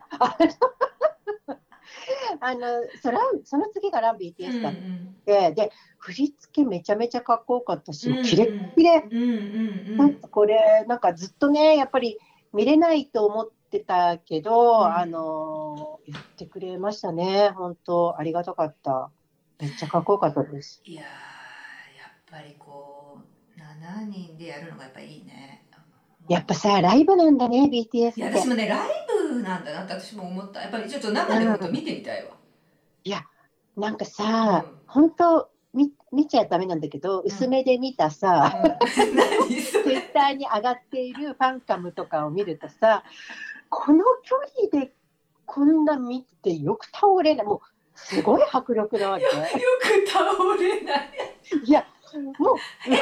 [2.39, 2.59] あの
[3.01, 8.23] そらその次がラン BTS だっうんて、で、振り付けめちゃめちゃかっこよかったし、うんうん。
[8.23, 9.97] キレッキレ、うんうんうん。
[9.97, 12.17] なんかこれ、なんかずっとね、やっぱり
[12.53, 14.95] 見れないと思ってたけど、うん。
[14.95, 19.11] あの言ってくれましたね、本当、ありがたかった。
[19.59, 20.81] めっちゃかっこよかったです。
[20.85, 21.07] いやーや
[22.07, 23.19] っぱりこ
[23.55, 25.60] う7人でやるのがやっぱいいね。
[26.31, 28.39] やっぱさ、ライブなんだね、BTS いやって。
[28.39, 28.89] 私もねライ
[29.29, 32.31] ブなんだなって私も思ったやっぱりちょっと生でもっと見てみたいわ。
[33.77, 38.53] なんかさうん、本当見見ちゃダメなんだけど、薄めで見たさ、
[38.85, 39.05] ツイ
[39.97, 43.03] ッターに上がっているファンカムとかを見るとさ、
[43.69, 44.35] この距
[44.71, 44.93] 離で
[45.45, 47.59] こんな見てよく倒れない、もう
[47.95, 49.23] すごい迫力なわけ。
[49.25, 50.21] よく倒
[50.59, 51.09] れない。
[51.65, 51.87] いや、
[52.19, 52.97] もう倒れ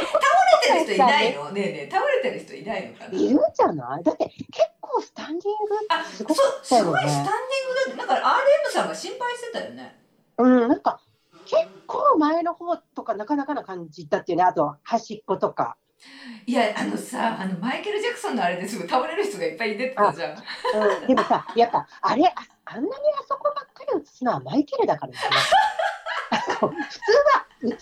[0.62, 1.50] てる人いないの？
[1.52, 3.20] ねえねえ倒れてる人いないのかな？
[3.20, 4.48] いるんじゃないだって結
[4.82, 8.14] 構スタンディングあそすごかったよねすごいスタンディングだってなんか
[8.68, 10.00] RM さんが心配してたよね。
[10.38, 11.02] うん、なんか
[11.46, 15.78] 結構前の方とかなかなかな感じだっていうね、あと端っことか。
[16.46, 20.32] いやあのさあのマイケル・ジャクソンのあれですぐ倒れる人がいっぱい出てたじゃん。
[20.32, 22.34] うん、でもさ、やっぱあれあ、
[22.66, 22.88] あんなに
[23.20, 25.18] あそこばっかり映すのはマイケルだからね。
[26.60, 26.72] 普通は
[27.64, 27.76] 映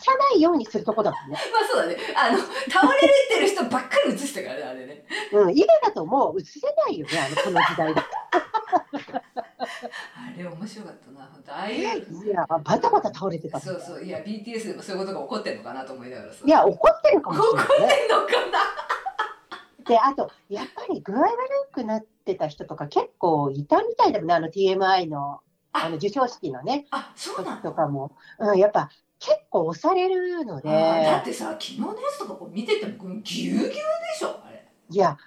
[0.00, 1.36] さないようにするとこだもんね。
[1.52, 1.96] まあそうだね。
[2.16, 5.04] あの倒れてる人ばっかり映してからねあれね。
[5.32, 8.06] うん、今だともう映せないよね、あのこの時代だ
[9.60, 12.06] あれ面白かったな本当ああいう。
[12.06, 12.24] と。
[12.24, 16.44] いや、バタバタ倒れてたそうそういや BTS でもそういうことが起こってんのかなと思いながらさ。
[16.44, 18.06] いや、怒ってるかもしれないね。
[18.06, 19.84] んのかな？
[19.84, 21.28] で、あと、やっぱり具合悪
[21.72, 25.40] くなってた人とか結構いたみたいだもんね、あの TMI の
[25.72, 27.56] あの授賞式のね、あそうな。
[27.58, 28.12] とかも。
[28.38, 33.74] うん、やっぱ結構押されるので、だってさ昨日のやつとかこう見ててもぎゅうぎゅうで
[34.18, 34.66] しょあれ。
[34.88, 35.18] いや、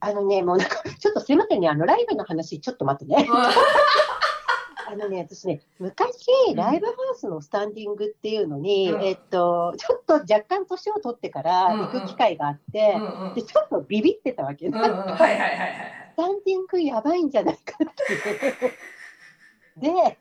[0.00, 3.28] あのね、もうなんか、 ちょっとすいませんね、あのライブの話、ちょっと待ってね。
[4.86, 14.66] あのね、私ね、昔、んライブハウスのスタンディングっていうのに、うんえっと、ちょっと若干年を取ってから行く機会があって、うんうんで、ちょっとビビってたわけ。
[14.66, 16.14] うんうんはいはいはいはい。
[16.14, 19.94] スタンディングやばいんじゃないかっていう。
[19.94, 20.18] で、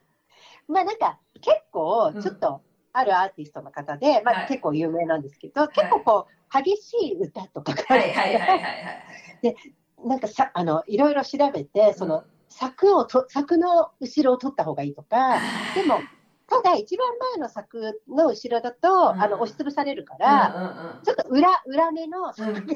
[0.67, 2.61] まあなんか、結構、ちょっと、
[2.93, 4.43] あるアーティストの方で、まはい。
[4.45, 9.55] あ結構有名なんですけど、結構こう、激しい歌とかがあるはいはいはいはいはい。
[10.05, 15.39] なんかさ、あの、いろいろ調べて、その、柵をと、柵の後ろを取った方がいいとか、
[15.75, 16.01] でも、
[16.47, 19.21] ただ一番前の柵の後ろだと、うん。
[19.21, 21.03] あの、押しつぶされるかうんら、うんうん。
[21.03, 22.69] ちょっと裏、裏目の柵が、で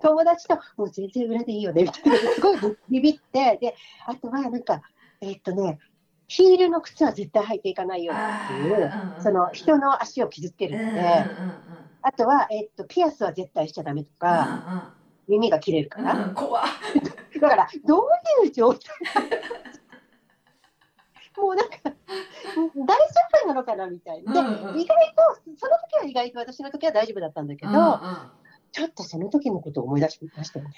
[0.00, 2.58] 友達と、もう全然裏でいいよね、みたいな、すごい
[2.90, 4.82] ビビって、で、あとはなんか、
[5.20, 5.78] えっとね、
[6.28, 11.24] ヒールの靴は絶対履いていかないようにっていう、その人の足を傷つけるので、
[12.02, 14.94] あとは、えっと、ピアスは絶対しちゃダメとか、
[15.28, 16.64] 耳が切れるから、怖っ。
[17.40, 18.80] だから、どういう状態？
[21.36, 21.94] もうなんか、大丈
[23.44, 24.32] 夫なのかなみたいな。
[24.32, 24.40] で、
[24.80, 27.72] 意外と、その時は意外と私の時は大丈夫だったんだけど、
[28.72, 30.74] ちょっとその時のことを思い出しましたよね。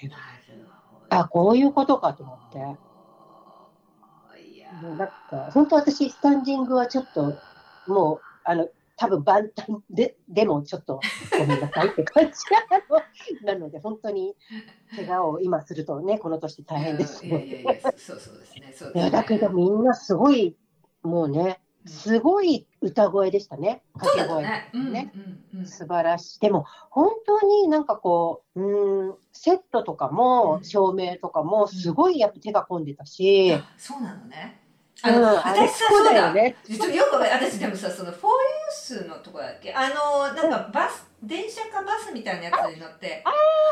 [1.09, 2.79] あ、こういうことかと思って。
[4.81, 5.15] もうなんか、
[5.51, 7.37] 本当私、スタンディングはちょっと、
[7.87, 10.99] もう、あの、多分万端で、でもちょっと
[11.37, 13.69] ごめんなさいって感じなの。
[13.69, 14.35] で、本当に
[14.95, 17.25] 怪我を今するとね、この年大変です。
[17.25, 17.45] いやね。
[17.45, 19.11] いやいやそうそうですねそういやですね。
[19.11, 20.55] だけどみんなすごい、
[21.03, 24.43] もうね、すごい歌声でしたね、掛け声。
[24.43, 25.11] ねうんね。
[25.13, 25.35] うんうん
[25.67, 26.39] 素晴らしい。
[26.41, 30.63] でも、本当になんかこう、うーん、セットとかも、うん。
[30.63, 34.59] 照明とかも、すごいやっぱ手が込んでたし、あそうなのね。
[34.63, 34.64] うん、
[35.07, 36.13] あのあれ私さそうだ。
[36.13, 36.55] だよね。
[36.67, 38.23] 実はよく私でもさそのフォー
[38.95, 39.73] ユースのとこだっけ？
[39.73, 43.23] あのなんかバス電車かバスみたいなやつに乗って。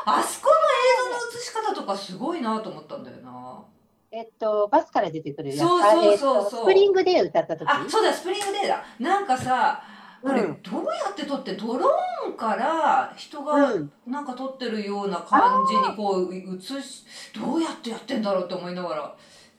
[0.05, 3.63] あそこの映像の映し方とかすごいなと思ったんだよな。
[4.11, 5.59] えっと、バスから出てくるやつ。
[5.59, 6.37] そうそうそうそう。
[6.37, 7.67] あえっとスプリングで歌った時？
[7.67, 8.83] あそうだスプリングデーだ。
[8.99, 9.81] なんかさ
[10.21, 19.15] これうんどうやって撮ってドローンから人がうん、なんか撮ってるような感じにこう映しどうやってやってんだろうって思いながら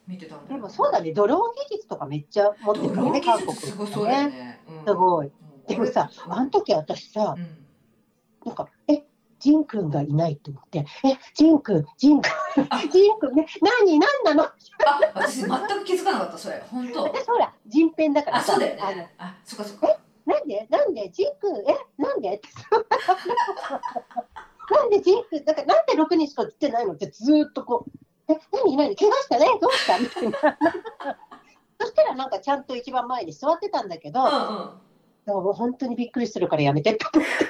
[0.07, 0.57] 見てたんだよ。
[0.59, 3.55] でもそうだね、ドローン技術とかめっちゃ持ってるからね、韓国。
[3.55, 4.61] すごそうだよね。
[4.87, 5.27] すごい。
[5.27, 5.33] うん。
[5.67, 8.47] でもさ、あの時私さう、ん。
[8.47, 9.03] なんか、え、
[9.39, 12.31] ジンくんがいないと思って、え、ジンくん、ジンくん、
[12.91, 14.43] ジンくんね、何、何なの？
[14.43, 14.51] あ
[15.13, 16.59] 私全く気づかなかったそれ。
[16.61, 17.03] 本当。
[17.03, 19.13] 私ほら、人編だからさ、あそうだよね。
[19.17, 19.99] あそっかそっか。
[20.25, 20.67] なんで？
[20.69, 21.09] なんで？
[21.11, 22.41] ジンくん、え、なんで？
[24.71, 27.91] なんでジンク、だからなんで6人しか映ってないのってずーっとこう、
[28.27, 30.57] え、何何怪我したねどうしたみたいな。
[31.79, 34.69] そしたらなんかちゃんと一番前に座ってたんだけど、うんうん
[35.25, 37.47] でももう本当にびっくりするからやめてって思って。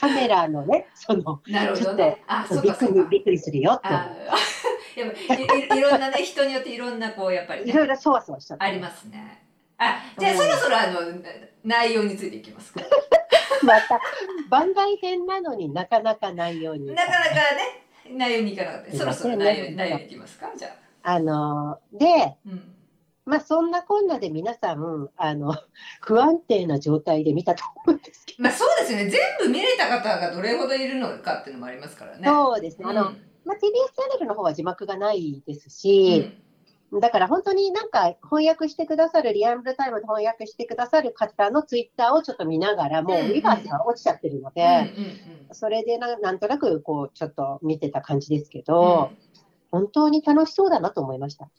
[0.00, 2.20] カメラのね、その、なるほどね。
[2.26, 3.10] あ、そうびっくそうかそうか。
[3.10, 3.86] りびっくりするよって
[4.98, 7.64] やっぱいいいろんなね人によっていろんなこうやっぱりう。
[7.66, 8.64] ねいろいろそわそわしちゃって。
[8.64, 9.44] ありますね。
[9.78, 11.00] あじゃあうんそろそろあの
[11.62, 12.80] 内容についていきますか。
[13.62, 14.00] また
[14.48, 16.92] 番外編なのになかなか内容に。
[16.92, 17.84] なかなかね
[18.16, 18.96] 内容にいかなかった。
[18.96, 20.52] そろそろ内容に内容にいきますか？
[20.56, 20.68] じゃ
[21.02, 21.12] あ。
[21.14, 22.74] あので、うん。
[23.24, 25.54] まあそんなこんなで皆さんあの
[26.02, 29.08] 不安定な状態で見たと思うんですけまあそうですよね。
[29.08, 32.24] 全部見れた方がどれほどいるのかっていうのもありますからね。
[32.24, 32.86] ど、そうですね。
[32.88, 36.30] あの、うんまあ TBS チャンネルの方は字幕がないですし、
[37.00, 49.10] だから本当になんか翻訳してくださるリアルタイムで翻訳してくださる方のツイッターをちょっと見ながらもううんうんリバースが落ちちゃってるので、うんうんうんそれでななんとなくこうちょっと見てた感じですけうんど、
[49.70, 51.50] 本当に楽しそうだなと思いました。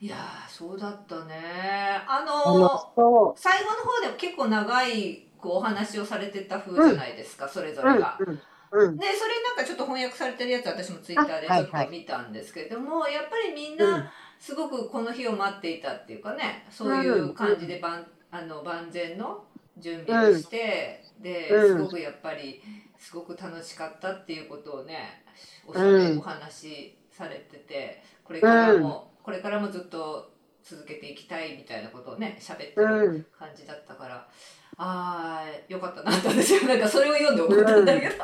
[0.00, 2.00] いやーそうだったね。
[2.06, 8.16] ああの最後の方でも結構長いこうお話をされてた風じゃないですか、それぞう、うんれが。
[8.20, 8.40] うん
[8.74, 13.78] うん、でそれなんかちょっと翻訳されてるやつ私もツイッターでちょっと見たんですけれども、やっぱりみんうん。
[13.78, 19.44] なすごくこの日を待っていたっていうかねそういう感じで万あの万全の
[19.78, 21.78] 準備をして、でうん。
[21.78, 22.60] すごくやっぱり
[22.98, 25.24] すごく楽しかったっていうことをね
[25.66, 30.32] おお話しされててこれからも、これからもずっと
[30.64, 34.28] 続けていきたいみたいなことをね喋ってるうん、感じだったから。
[34.76, 38.14] あーよかったなって私はなんかそれを読んで思ったんだけど、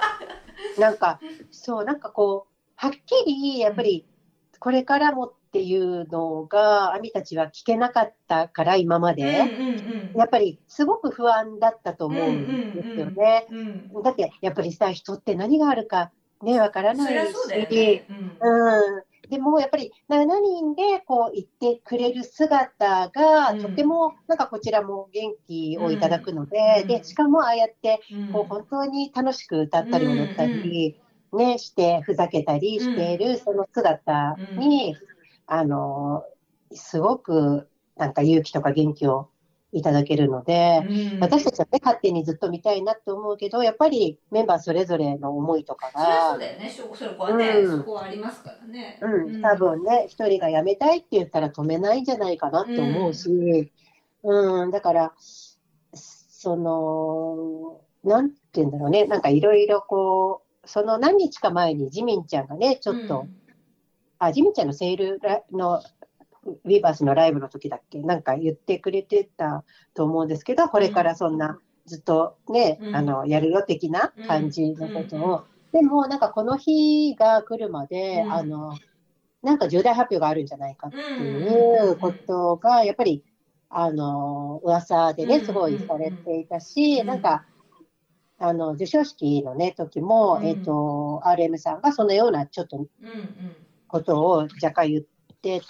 [0.81, 4.07] なんかそうなんかこうはっきりやっぱり
[4.59, 13.47] これからもっていうのが亜美たちは聞けなかったから今まで、うんうんやっぱりすごく不安だったと思うんですよね。
[13.51, 16.11] うんうんだってやっぱりさ人って何があるか
[16.43, 17.15] ねわからそないし。
[17.15, 18.07] りゃそうだよね。
[18.09, 23.59] うん、でもやっぱり7人でこう言ってくれる姿がうん。
[23.59, 26.87] とてもなんかこちらも元気をいただくので,、うん。
[26.89, 28.33] でしかもああやってうん。
[28.33, 31.01] こう本当に楽しく歌ったり踊ったり、
[31.33, 34.97] ね、してふざけたりしているその姿に、
[35.47, 36.25] あの
[36.73, 39.31] すごくなんか勇気とか元気を
[39.73, 40.83] いただけるので。
[40.89, 46.69] うん私たちはね、勝手にずっと見たいなって思うけど、やっぱりメンバーそれぞれの思いとかそりゃそがう、だよね。
[46.71, 48.99] そそこはね、うんそこはありますからね。
[49.01, 53.73] うん、多分ね、一人が辞めたいって言ったら止めないんじゃないかなって思うし、
[54.23, 55.15] うん、だから、
[55.93, 63.27] その、なんて言うんだろうね、なんかいろいろこう、その何日か前にジミンちゃんがね、ちょっと、
[64.19, 65.83] あ、ジミンちゃんのセールラの、
[66.45, 72.99] ウィーバースのライブの時だっけ、なんか言ってくれてたと思うんですけど、これからそんな、ずっとね、うん。
[72.99, 75.81] あの、やるよ的な感じのことを、うん。
[75.81, 78.33] でも、なんかこの日が来るまで、うん。
[78.33, 78.73] あの、
[79.43, 83.25] なんか重大発表があるんじゃないかっていうことが、やっぱり、
[83.69, 85.45] あの、噂でね、うん。
[85.45, 87.07] すごいされていたし、うん。
[87.07, 87.47] なんか、
[88.39, 90.47] あの、授賞式のね、時も、うん。
[90.49, 92.87] えっ、と、RM さんがそのようなちょっと
[93.89, 95.09] ことを若干言って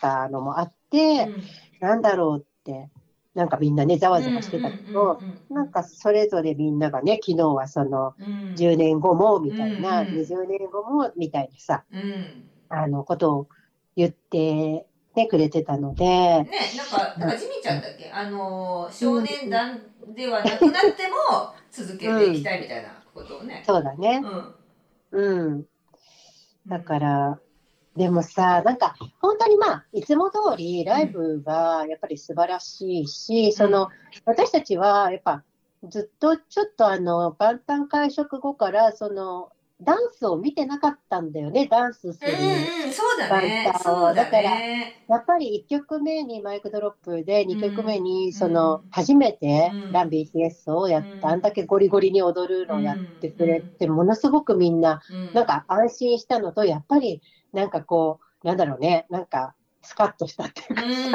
[0.01, 1.33] たのもあって、
[1.81, 2.91] なんだろうって、
[3.35, 12.35] なんかみんなね、ざわざわしてたけど、なんかそれぞれみんながね、昨日はそのうん10年後もみたいな、うんうん20年後もみたいなさ、うん
[12.69, 13.49] あのことを
[13.97, 19.81] 言って、ね、くれてたので、ね、なんか、なんかジミちゃんだっけ、あのー少年団
[20.15, 23.63] ではなくなっても続けていきたいみたいなことをね。
[23.67, 24.27] そうだね
[25.13, 25.21] う。
[25.23, 25.51] ん。
[25.53, 25.67] うん。
[26.67, 27.41] だから、
[28.01, 33.89] でもさ、なんか本当にまあ、いつも通りライブがやっぱり素晴らしいし、その、
[34.25, 35.45] 私たちはやっぱ
[35.89, 42.37] ずっとちょっとあの、万端会食後から、その、ダンスを見てなかったんだよね、ダンスする。
[42.39, 43.73] うんうん、そうだね。
[43.85, 45.01] そうだだからね。
[45.09, 48.33] やっぱり1曲目にマイクドロップで、2曲目うにん。
[48.33, 49.93] その、初めてうん。
[49.93, 51.21] ラン BTS をやっうん。
[51.21, 55.33] た、あんだけゴリゴリに踊るのをやってくれて、ものすごくみんな、うん。
[55.33, 61.11] なんか安心したのと、やっぱりなんかこう、なんだろうね、なんかスカッとしたっていうかさ、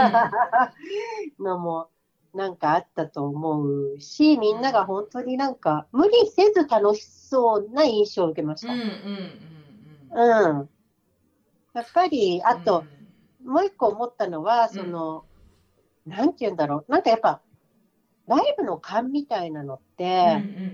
[1.39, 1.89] のも
[2.33, 3.63] なんかあったと思
[3.95, 8.73] うし、みんなが本当になんか無理せず楽しそうな印象を受けました。
[8.73, 8.87] うんうん
[10.11, 10.59] うんうん。
[10.59, 10.69] うん。
[11.73, 12.89] やっぱり、あと、
[13.43, 15.27] もう一個思ったのは、その、
[16.05, 17.43] なんて言うんだろう、なんかやっぱ、
[18.27, 19.81] ライブの勘みたいなのっ
[20.23, 20.65] うん、て、うん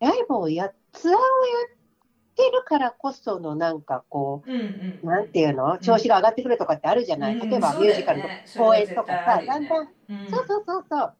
[0.00, 1.20] ライブをや、ツアーをや
[1.76, 1.78] っ
[2.44, 5.00] てるからこそのなんかこうんうん。
[5.02, 7.48] う、なんていうの、調子が上がってくるとかってあるじゃない、うん。
[7.48, 9.88] 例えばミュージカルの公演とかさ、だんだん、うん。
[10.30, 11.16] そうそうそうそう、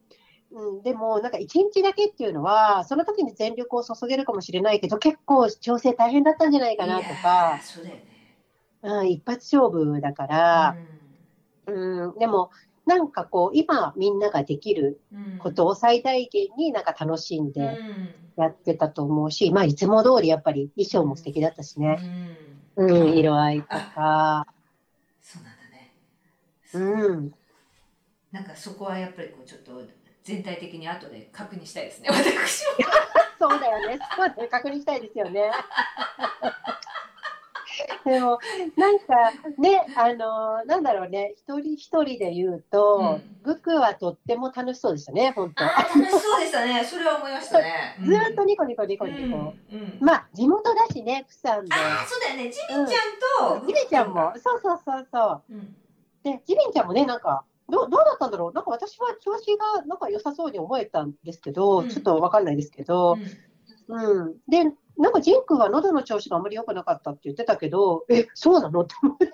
[0.77, 7.65] うん、でも、なんか一日だけっていうのは、その時に全力を注げるかもしれないけど、結構調整大変だったんじゃないかなとか。
[7.77, 8.03] うね。
[8.83, 10.79] うん、一発勝負だから、
[11.67, 12.51] うん、でも、
[12.91, 17.61] なんかこう、今みんなができるうんことを最大限になんか楽しんうんで
[18.35, 21.99] やってたと思うし、まあいつも通りやっぱり衣装も素敵だったしうんね。
[22.75, 24.45] うんうん、色合いとか、
[25.21, 25.93] そうなんだね。
[26.73, 27.33] うん、
[28.31, 29.81] なんかそこはやっぱりこうちょっと
[30.23, 32.09] 全体的に後で確認したいですね。
[32.09, 32.85] 私も。
[33.39, 35.49] そうだよね、そうだよね、確認したいですよね。
[38.05, 38.39] でも、
[38.77, 45.63] なんかね、あのなんだろうね、一人一人で言うと、グクはとっても楽しそうでしたね、本当。
[45.63, 46.83] 楽しそうでしたね。
[46.83, 47.97] それは思いましたね。
[48.03, 49.37] ずーっとニコニコニコうんニコ。
[49.37, 51.75] うんうんまあ、地元だしね、プサンで。
[51.75, 52.49] ああそうだよね。
[52.49, 55.53] ジミンちゃんとジミンちゃんも、そうそうそうそう。
[55.53, 55.75] うん
[56.23, 63.17] で、ジミンちゃんもね、なんか、どうどうだったんだろうなんか私は調子がなんか良さそうに思えたんですけど、うんちょっとわかんないですけど、
[63.87, 64.35] うん。
[64.47, 68.81] で、なんかジン君は喉の調子があんまり良くなかったって言ってたけど、え、そうなの？
[68.81, 69.31] って思って。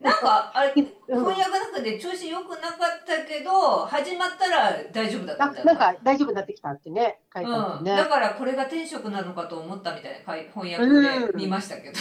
[0.00, 0.84] なんかあれうん。
[1.24, 7.84] 翻訳の中で調子良くなかったけど始まったら大丈夫だったあみたいなんか大丈夫になってきたってね、書いてあっうん。
[7.84, 10.18] だからこれが転職なのかと思ったみたいな
[10.54, 11.94] 翻訳で見ましたけど、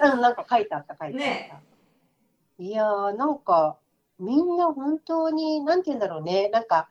[0.12, 1.26] うん、なんか書いてあった、書いてあった。
[1.26, 1.62] ね。
[2.58, 3.76] いやー、なんか、
[4.18, 6.88] みんな本当に、なんて言うんだろうね、なんか、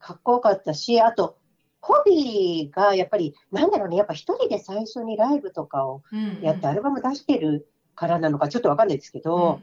[0.00, 1.36] かっこよかったし、あと、
[1.80, 9.60] ホビーがやっぱり、なんだろうね、やっぱ一人で最初にライブとかをうんやってアルバム出してるからなのか、ちょっとわかんないですけど、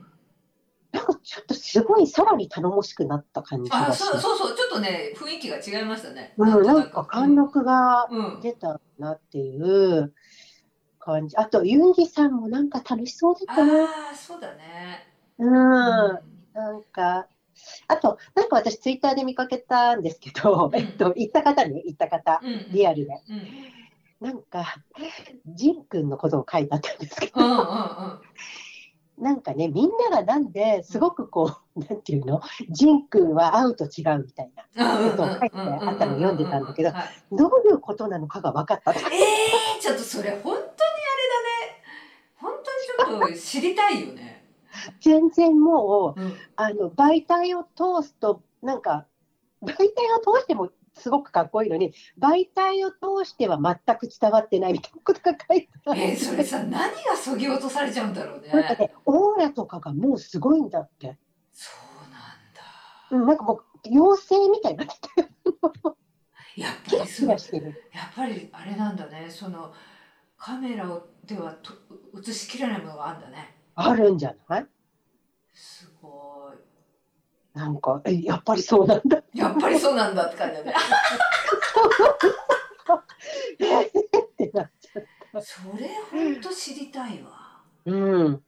[0.92, 6.34] なんかちょっとすごいさらに頼もしくなった感じがそうそうそうちょっとね雰囲気が違いましたね。
[6.38, 10.14] うん、なんか貫禄がうん、うん出たなっていう
[11.00, 11.38] 感じ。
[11.38, 13.74] あと、ユンギさんもなんか楽しそうだったな。
[13.74, 15.08] ああそうだね。
[15.40, 15.54] うん。
[15.54, 16.18] な
[16.74, 17.28] んか、
[17.88, 23.14] あと、なんか私ツイッターで見かけたんですけど、うんえっと、行った方ね、行った方、うんリアルで。
[23.30, 23.48] うん
[24.20, 24.66] なんか、
[25.46, 28.20] ジンくんのことを書いてあったんですけど、うんうんうん
[29.18, 39.00] なんかね、みんながなんですごくこう、なんていうの、ジンくんは会うと違うみたいな、うんことを書いてあったのを読んでたんだけどはいどういうことなのかが分かったと。
[39.00, 40.78] えー、ちょっとそれ本当にあれだね
[42.36, 44.27] 本当にちょっと知りたいよね、
[45.02, 49.06] 全然もう、うんあの、媒体を通すと、なんか、
[49.62, 49.88] 媒体を
[50.20, 56.02] 通してもすごくかっこいいのに、媒体を通しては全く伝わってないみたいなことが書いてある。
[56.02, 56.72] えー、それさ何
[57.04, 61.18] がそぎ落とされちゃうんだろうねなんかね、オーラとかがもうすごいんだって。
[61.54, 61.72] そ
[62.08, 62.22] うなん
[62.54, 62.62] だ
[63.12, 64.86] うん、なんかもう、妖精みたいにな
[66.58, 67.30] やっぱりそう。
[67.30, 69.74] やっぱりあれなんだねその
[70.38, 71.74] カメラをではと
[72.20, 74.66] 映しきれないものがあるんだねあるんじゃない？
[75.54, 76.52] すご
[77.54, 79.18] なんか、え、やっぱりそうなんだ。
[79.34, 80.74] いやっぱりそうなんだって感じだね。
[83.58, 85.42] ってなっちゃう。
[85.42, 88.26] それ本当知りたいわ、うん。
[88.26, 88.42] うん。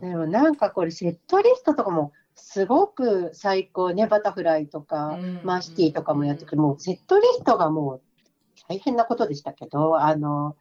[0.00, 5.40] でもなんかこれ、セットリストとかも、すごく最高ね、バタフライとか、うん。
[5.42, 8.02] マーシティとかもやってくる、もうセットリストがもう
[8.68, 10.56] 大変なことでしたけど、あの、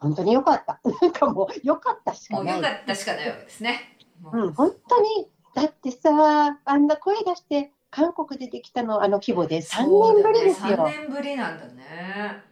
[0.00, 0.80] 本当に良かった。
[1.02, 2.56] なんかもう良かったしかない。
[2.56, 3.98] 良かったしかないわけですね。
[4.20, 10.68] もうん、本当に、だってさ、あんな声出して、韓国でできたの、あの規模で3年ぶりですよ。
[10.68, 12.42] ね、3年ぶりなんだね。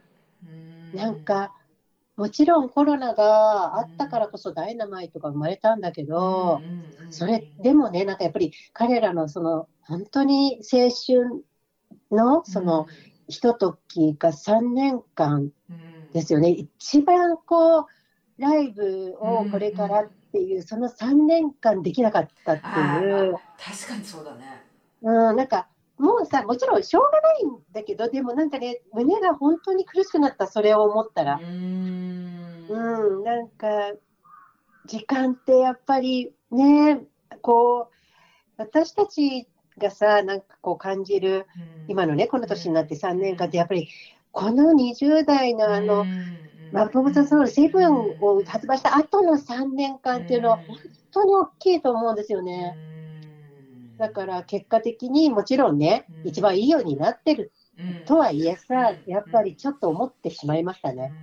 [0.93, 1.53] うなん、か、
[2.15, 6.63] もちろんコロナがあったからこそダイナマイトが生まれたんだけど、
[7.09, 11.45] それでもね、なんかやっぱり彼らのその本当に青春
[12.11, 12.87] のその、
[13.27, 17.85] ひとときが3年間うんですよね、一番こう、
[18.37, 24.63] ライブをこれからっていう、その3年間できなかったってあいうー、確かにそうだね。
[25.01, 31.35] うん、なんかもうさ、もちろんしょうがないんだけど、でもなんかね、胸が本当に苦しくなった、それを思ったら。
[31.35, 31.43] う。
[31.43, 32.65] ん。
[32.69, 33.67] うん、なんか、
[34.85, 37.01] 時間ってやっぱりね、
[37.41, 37.95] こう、
[38.57, 41.45] 私たちがさ、なんかこう感じる、
[41.87, 43.89] 今のね、この年になって3年間って、やっぱり、
[44.35, 46.09] この20代のあの、
[46.71, 50.77] マップ・オブ・ザ・ソウル7を発売した後の3年間っていうのは、本
[51.11, 52.77] 当に大きいと思うんですよね。
[53.97, 56.29] だから結果的にもちろんね、うん。
[56.29, 57.53] 一番いいようになってる
[57.87, 59.09] らとはいえさう、ん。
[59.09, 61.15] やっぱりちょっと思ってしまいましたね。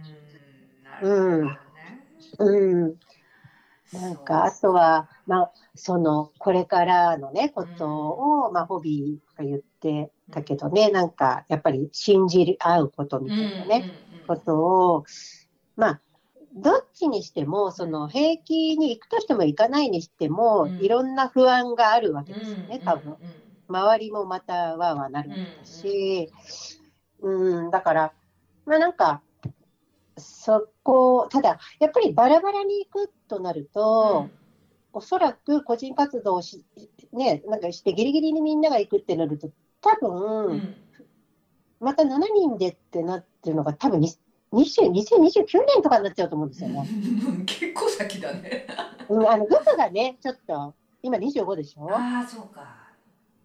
[1.00, 1.58] うん。
[2.38, 2.98] うん。
[3.92, 7.88] なんか、あとは、まあ、その、これからのね、こと
[8.46, 13.88] を、まあ、ホビーが言ってたけどね、なんか、やっぱり信じ合うことみたいなね、
[14.26, 14.58] こと
[14.98, 15.04] を、
[15.76, 16.02] まあ、
[16.54, 20.84] どっちにしても、その、兵役に行くとしても行かないにしても、うん。
[20.84, 23.18] いろんな不安があるわけですよね、多分。
[23.68, 26.30] 周りもまたわーわーなるわけだし、
[27.20, 28.14] うん、だから、
[28.66, 29.22] まあなんか、
[30.18, 34.32] そこ、ただ、やっぱりバラバラに行くとなると、
[34.92, 36.66] おそらく個人活動をし,、
[37.12, 39.50] ね、なんかして、ギリギリにみんなが行くってなると、
[39.82, 40.10] 多分、
[40.46, 40.74] うんうん
[41.80, 44.08] また7人でってなってるのが、多分に
[44.52, 46.86] 20 2029年とかになっちゃうと思うんですよね。
[47.44, 48.68] 結構先だね。
[49.08, 51.90] うん、あの、グフがね、ちょっと、今25でしょ？
[51.90, 52.81] ああ、そうか。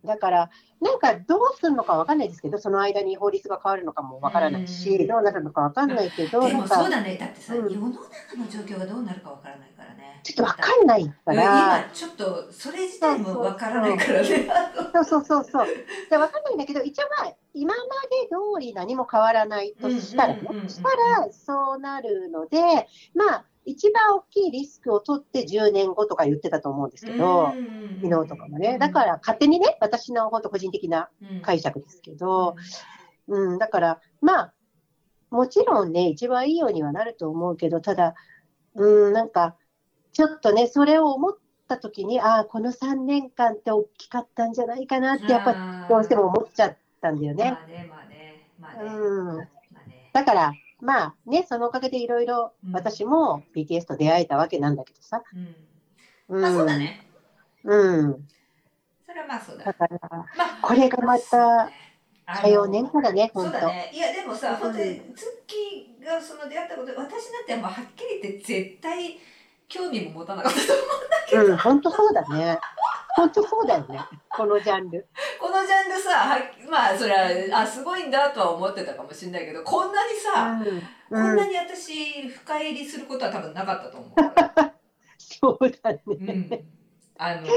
[0.07, 0.49] だから、
[0.81, 7.17] なんかどうするのかわかんないですけど、その間に法律が変わるのかもわからないし、うんどうなるのかわかんないけど、でなんか、もそうだね。
[7.17, 10.21] だってさ、うん世の中の状況がどうなるかわからないからね。
[10.23, 14.47] ちょっとわかんないかうんら、今ちょっとそれ自体もわからないからね。
[14.93, 15.67] そうそうそうそう。
[16.09, 20.89] で、わかんないんだけど、一応まあ、今まで通り何も変わらないとしたらねした
[21.21, 22.59] らそうなるので、
[23.13, 27.53] まあ、一番大きいリスクを取って10年後とか言ってたと思うんですけど、
[28.01, 28.79] 昨日とかもね。
[28.79, 31.09] だから、勝手にね、私の本当個人的な
[31.41, 32.55] 解釈ですけど、
[33.27, 34.53] うん、だから、まあ、
[35.29, 38.15] もちろんね、一番いいようにはなると思うけど、ただ、
[38.75, 39.57] うん、なんか、
[40.13, 41.37] ちょっとね、それを思っ
[41.67, 47.51] たときに、ああ、この3年間って大きかったんじゃないかなって、やっぱどうしても思っちゃったんだよね。
[47.51, 48.89] まあね、まあね、まあね。
[48.95, 49.47] うん。
[50.13, 55.23] だから、まあね、そのおかげでいろいろうん私も BTS と出会えたわけなんだけどさ。
[56.29, 57.07] うんまあそうだね。
[57.63, 58.27] うん。
[59.05, 59.73] それはまあそうだだ。
[59.73, 61.69] から、まあこれがまた、
[62.41, 63.59] 火曜年からね、そう本当。
[63.61, 63.91] だね。
[63.93, 69.17] いやでもさ、うん本当にツッキーがその出会ったこと、私なんてもうはっきり言って絶対
[69.67, 71.49] 興味も持たなかったと思う。
[71.49, 72.59] うん、本当そうだね。
[73.15, 73.99] 本当そうだよね。
[74.29, 75.07] このジャンル。
[75.39, 76.37] このジャンルさ、は
[76.69, 80.63] まあそれはあすごいんだとは思ってたかもしれないけど、こんなにさ、
[81.09, 84.11] こんう、なんに私深入りすることは多分なかったと思う。
[85.17, 85.99] そうだね。
[86.07, 86.65] うん。
[87.17, 87.47] あの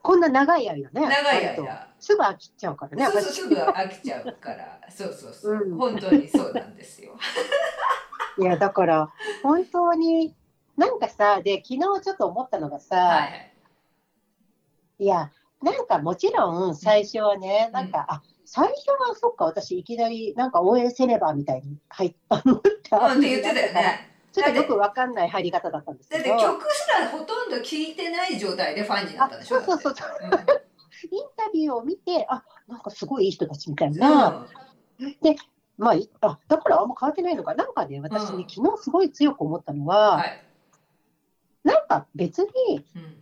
[0.00, 1.08] こんな長い間ね。
[1.08, 1.88] 長い間。
[1.98, 3.04] すぐ飽きちゃうからね。
[3.06, 7.16] そうそう私すぐ飽きちゃうから、そうそうそう、うん本当にそうなんですよ。
[8.38, 9.10] いや、だから、
[9.42, 10.36] 本当に、
[10.76, 13.52] なんかさ、で、昨日ちょっと思ったのがさ、はいはい。
[14.98, 15.30] いや、
[15.62, 22.98] なんかもちろん最初はね、んなんか、あ、最初はそっか、私いきなりなんか応援せねばみたいに入った思った。
[22.98, 24.10] うんって言ってたよね。
[24.32, 29.58] ちょっとよくわかんない入り方だったんですだってけど、曲すらほとんど聴いてない状態でファンになったでしょ。
[29.58, 30.64] あそうそうそうだって
[31.10, 34.46] インタビューを見て、あ、なんかすごいいい人たちみたいうんな。
[35.22, 35.36] で、
[35.78, 37.54] まあ、いあ、だからあんま変わってないのか。
[37.54, 40.44] なんかね、私ね、うん昨日すごい強く思ったのは、はい。
[41.64, 43.20] なんか別にうん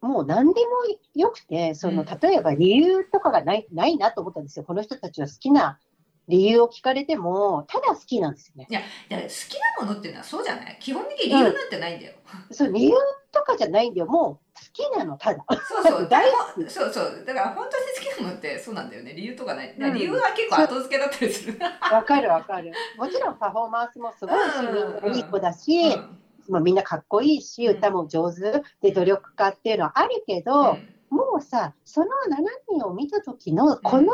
[0.00, 0.68] もう何でも
[1.14, 4.64] よくて、そのうん例えば理由とかがないないなと思ったんですよ。
[4.64, 5.78] この人たちは好きな
[6.26, 8.66] 理由を聞かれても、ただ好きなんですよね。
[8.70, 8.78] だ
[9.16, 12.14] から好きなものっていうのはそうじゃない基本的に理由なんてないんだよ。
[12.50, 12.94] そう理由
[13.30, 14.06] とかじゃないんだよ。
[14.06, 15.44] もう好きなの、ただ。
[15.68, 16.08] そうそう。
[16.08, 17.24] 大好きそうそう。
[17.26, 19.12] だから本当に好きなものってそうなんだよね。
[19.12, 19.74] 理由とかない。
[19.76, 21.58] うん理由は結構後付けだったりする。
[21.92, 22.72] わかるわかる。
[22.96, 26.16] もちろんパフォーマンスもすごいし、うんみんないい子だし、うん
[26.50, 30.78] まあ、みんなかっこいいし、うん歌も上手で努力家っていうのはあるけど、
[31.08, 34.12] もうさ、その7人を見た時のこの、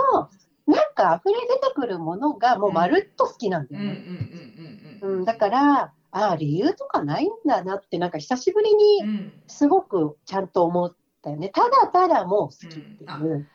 [0.67, 5.25] なんか溢れ出てくるものがもうまるっと好きなんだよね。
[5.25, 9.33] だから、ああ、理由とかないんだなって、なんか久しぶりにうん。
[9.47, 11.51] すごくちゃんと思ったよね。
[11.51, 13.11] ただただもう好きっていう。
[13.11, 13.49] もう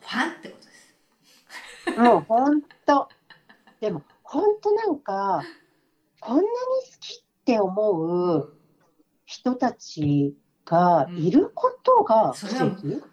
[0.00, 2.00] ファンってことです。
[2.00, 3.08] もう本当。
[3.80, 5.42] でも本当なんか、
[6.20, 6.46] こんなに
[7.46, 8.52] って思う
[9.24, 10.34] 人たち
[10.64, 12.64] がいることが奇跡、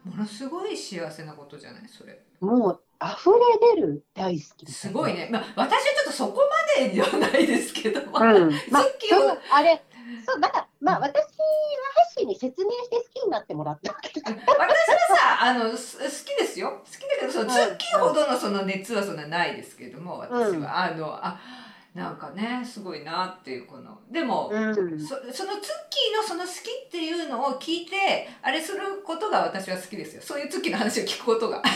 [0.04, 1.82] ものすごい幸せなことじゃない？
[1.88, 2.20] それ。
[2.40, 5.14] もう溢れ出る大好きすごい。
[5.14, 5.30] ね。
[5.32, 6.42] まあ私はちょっとそこ
[6.80, 8.02] までではないですけど。
[8.02, 8.10] うん。
[8.10, 9.84] まあ、そのあれ、
[10.26, 11.26] そう、だから、まあ私はハ
[12.16, 13.94] ッシーに説明して好きになってもらった。
[13.94, 16.10] 私はさあのす好き
[16.40, 21.40] ですよ好きだけどそのうんツッキーほどのその熱はそんなないですけども私は、うんあのあ
[21.94, 24.74] なんかねすごいなっていうこのでも、うん。
[24.74, 26.54] そそのツッキーのその好き
[26.88, 31.62] っていうのを聞いてあれすることが私は好きですよそういうツッキーの話を聞くことが。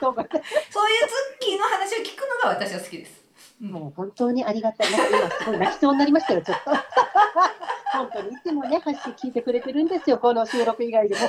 [0.00, 3.12] そういうツッキーの話を聞くのが私は好きです。
[3.12, 3.28] うん
[3.60, 4.92] もう本当にありがたい。
[4.92, 6.70] なんか今すごい泣きそうになりましたよ、ちょっと。
[7.92, 11.22] 本当にいつもね、ハッシー聞いてくれてるんですよ、この収録以外でも。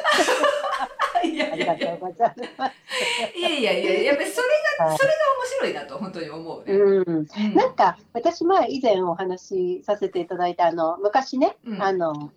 [1.23, 1.87] いやありがいや。
[1.87, 3.37] いやとうございます。
[3.37, 4.47] いやいやいややっぱりそれ
[4.79, 4.97] がはい。
[4.97, 6.73] それが面白いなと本当に思うね。
[6.73, 7.07] うん。
[7.07, 7.55] うん。
[7.55, 11.83] なんか、私、まあ、以前お話しさせていただいた、あの、昔ね、うん。
[11.83, 12.31] あの、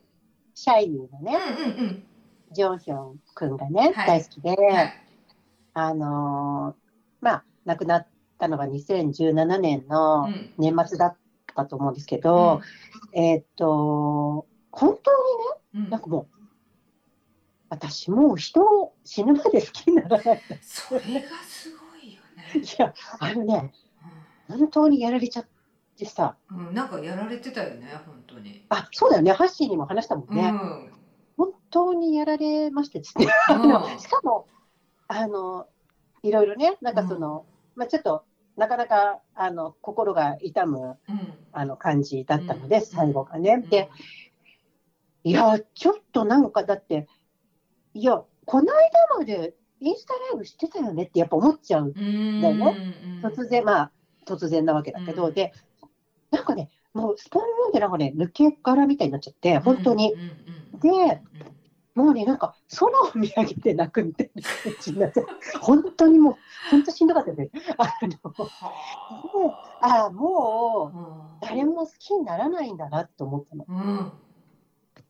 [0.54, 2.04] シャイニーのね、うんうん
[2.52, 4.20] ジョンヒョン君がね、はい。
[4.20, 4.74] 大好きで、うん。
[4.74, 4.92] はい。
[5.74, 6.82] あのー
[7.22, 8.06] まあ、亡くなっ
[8.38, 10.52] たのが2017年のうん。
[10.58, 11.16] 年末だっ
[11.54, 12.60] たと思うんですけど、
[13.14, 15.90] えーっと、本当にね、うん。
[15.90, 16.41] なんかもう、
[17.72, 20.42] 私もう人を死ぬまで好きにならない。
[20.60, 22.60] それがすごいよね。
[22.60, 23.72] いや、あのね、
[24.46, 25.46] 本当にやられちゃっ
[25.96, 28.66] てさ、うん、うんなんかやられてたよね、本当に。
[28.68, 30.36] あ、そうだよね、ハッシーにも話したもんうん。
[30.36, 30.50] ね。
[30.50, 30.92] うん。
[31.38, 33.28] 本当にやられましてですね。
[33.48, 34.48] あのしかも、
[35.08, 35.66] あの、
[36.22, 41.34] いろいろね、なんかその、まあちょっと、なかなか、あの、心が痛む、うん。
[41.52, 43.64] あの、感じだったので、うん最後がね。
[43.70, 43.88] で、
[45.24, 47.08] いや、ちょっとなんかだって、
[47.94, 51.92] いや、この間までインスタライブしてたよねってやっぱ思っちゃう。
[51.94, 52.40] うん。
[52.40, 53.92] だよねうん突然、まあ、
[54.26, 55.52] 突然なわけだけど、うんで、
[56.30, 60.14] なんかね、もうスポン読んでなんかね、抜け殻みたいになっちゃって、本当に。
[60.80, 61.22] で、
[61.94, 65.24] もうね、なんか空を見上げて泣くみたいな感じになって、
[65.60, 66.36] 本当にもう、
[66.70, 67.50] 本当しんどかったよね。
[67.78, 73.66] あの、はああ、もう、あ誰も好きにならないんだなと思ったの。
[73.68, 73.72] う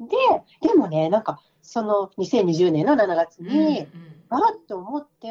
[0.05, 0.09] ん。
[0.09, 0.16] で、
[0.61, 3.87] でもね、なんか、その2020年の7月に、
[4.29, 5.31] あっと思って、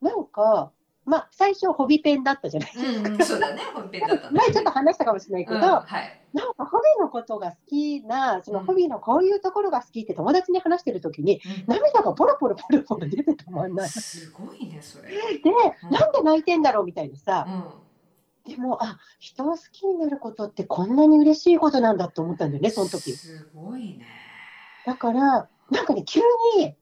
[0.00, 0.72] なんか、
[1.04, 3.08] まあ、最初、ホビペンだったじゃないですか。
[3.08, 6.20] うんうん、そうだね、本編だったんだ前ちょっと話したかもしれないけど、うんはい。
[6.34, 13.88] なんかホビのことが好きな、そのうんホビのこういうところが好きって友達に話してるときに、うん涙がポロポロポロポロ出てたまんない。
[13.88, 15.10] すごいね、それ。
[15.10, 15.50] で、
[15.84, 17.72] うんなんで泣いてんだろうみたいなうさ、ん。
[18.46, 23.12] でも、あ人を好きになることってこんなに嬉しいことなんだと思ったんだよね、その時。
[23.12, 24.06] すごいね。
[24.86, 26.20] だから、なんかね、急
[26.56, 26.76] に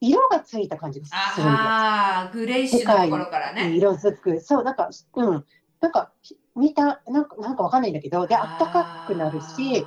[0.00, 1.56] 色がついた感じがするんだよ。
[1.58, 3.74] ああ、グレイッシュのところからね。
[3.74, 4.40] 色づく。
[4.40, 5.44] そう、なんか、うん。
[5.80, 6.12] なんか、
[6.54, 9.82] 見た、なんか、なんかわかんないんだけど、で、あったかくなるし、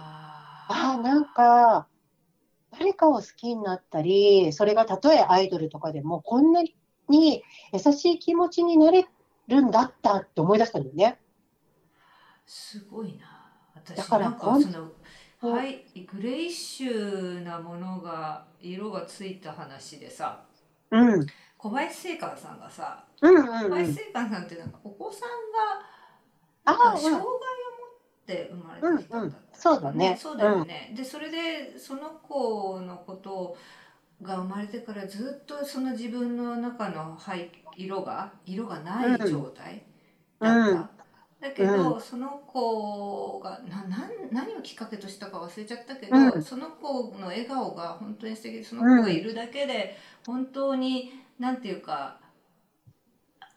[0.67, 1.87] あああ、なんか、
[2.71, 6.61] 誰かを好きになったり、それがたとえアイドルとかでも、こんな
[7.09, 9.07] に優しい気持ちになれ
[9.49, 11.19] るんだったって思い出したんだよね。
[12.47, 13.51] ーすごいな。
[13.75, 14.91] 私だからなんかその
[15.39, 20.43] はいグレイッシュなものが色がついた話でさ、
[20.91, 21.13] うん。
[21.13, 23.93] うん小林聖寛さんがさ、うんう小ん林。
[23.93, 25.29] 聖寛さんってなんかお子さん
[26.65, 27.29] あがあ、障害を持うん。
[28.23, 30.93] って生まれてきたんだったそうだねそうだよね。
[30.95, 33.57] でそれでその子のこと
[34.21, 39.83] が生まれてからずっとその自分の中の背色が色がない状態
[40.39, 40.71] だった。
[40.71, 40.89] うん。
[41.39, 46.43] だけど、その子がななん何をきっかけとしたか忘れちゃったけど、うん。
[46.43, 49.95] その子の笑顔が本当に素敵でその子がいるだけで
[50.25, 52.17] 本当になんていうか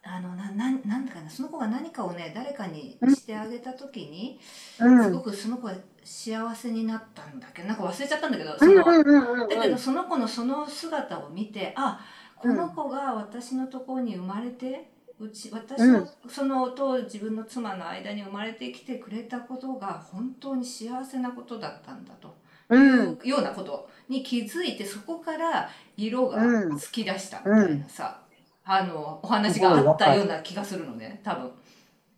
[0.04, 4.38] あのななんなんだかなその子が何かをね誰かにしてあげた時に、
[4.78, 5.04] うん。
[5.04, 5.74] すごくその子は
[6.04, 7.62] 幸せになったんだけ？
[7.62, 12.00] どなんか忘れちゃったんだけどうその、だけどその子のその姿を見てあ
[12.36, 14.90] この子が私のところに生まれて
[15.20, 22.34] うち私のそのと自分の妻の間に生まれてきてくれたことが本当に幸せなことだったんだと。
[22.70, 22.76] う。
[22.76, 26.42] いうんようなことに気づいてそこから色が
[26.78, 28.20] つき出したみたいなさ、
[28.64, 31.50] あのお話があったような気がするのね多分。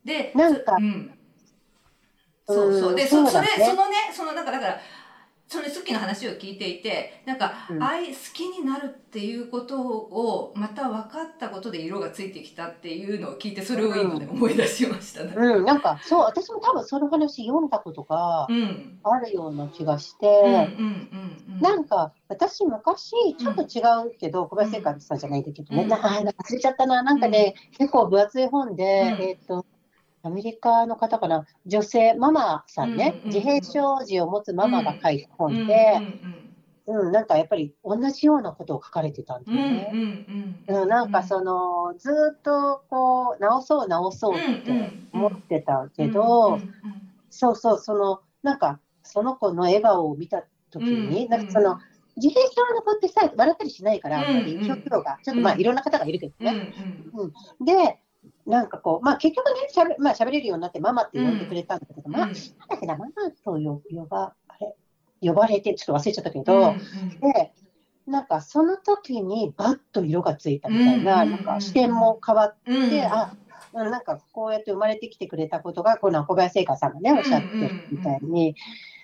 [0.04, 1.13] でなんかそうん
[2.46, 2.90] そうそう。
[2.90, 2.96] うん。
[2.96, 4.80] でそそれそのねそのなんかだから
[5.46, 7.82] そのさっきの話を聞いていてなんか、うん。
[7.82, 15.22] 愛好きになるっていうことをまた分かったことで色がついてきたっていうのを聞いてそれを今ね、思い出しました。
[15.22, 15.32] ね。
[15.36, 18.98] うん、なんか、そう、私も多分その話読んだことがうん。
[19.04, 21.60] あるような気がしうんうんて、うんうん。
[21.60, 25.88] なんか、私昔、ちょっと違うけど、小林聖寛さんじゃないんだけどね、うん。
[25.88, 29.22] な忘れちゃったな、なんかね、結構分厚い本で、うん。
[29.22, 29.66] えっ、と、
[30.24, 36.00] アメリカの方かな、女性、ママさんね、うん自閉症児を持つママが書いたうん本で、
[36.86, 39.90] うん、なんかやっぱり同じようなことを書かれてたんだよね。
[39.92, 40.24] うん
[40.66, 46.58] うん、なんかその、ずーっとこう、直そう直そうって思ってたけど、
[47.28, 51.78] そうそう、その、なんか、その子の笑顔を見たときに、うんなんかその、
[52.16, 55.60] 自閉症の子ってさ、笑ったりしないから、あんまりうん表情が、ちょっとまあ、うん。
[55.60, 56.62] いろんな方がいるけどうんうね。
[57.62, 57.64] ん。
[57.64, 58.00] で、
[58.46, 63.12] なんかこう、まあ結局ね、しゃべ,、まあ、しゃべれるようになって、ママって呼んでくれたんだけど、まあ、なんだっけな、ママ
[63.44, 64.76] と呼呼ば、あれ、
[65.20, 66.78] 呼ばれて、ちょっと忘れちゃったけど、
[67.20, 67.54] で、
[68.06, 72.90] なんかその時にバッと色がついたみたいな、うんなんか視点も変わっうん。
[72.90, 73.34] て、あ、
[73.72, 78.54] うんなんかこうやって生まれてきてくれたことが、この小林聖華さんがね、おっしゃってるみたいに、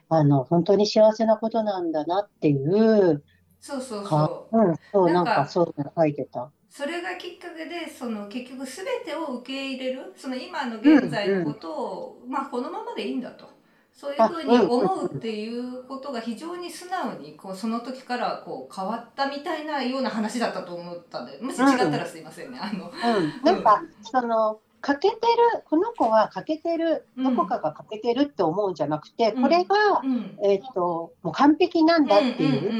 [0.09, 3.25] あの、本当に幸せなことなんだなっていう、
[3.61, 4.69] そうそうかそう。
[4.69, 6.53] うん、そう、なんんかそういうの書いてた。
[6.71, 13.59] それがきっかけでその結局全てを受け入れるその今の現在のことを、まあこのままでいいんだと。
[13.93, 22.59] そういうふうに思うっていうことが非常に素直にこうその時からこう変わったみたいなような話だったと思ったんでもし違ったらすいませんね。
[22.59, 29.43] あのうん、なんか、その、欠けてる、この子は欠けてる、どこかが欠けてるって思うんじゃなくて、うん。
[29.43, 30.51] これが、うん。
[30.51, 32.73] えっ、と、もう完璧なんだっていう、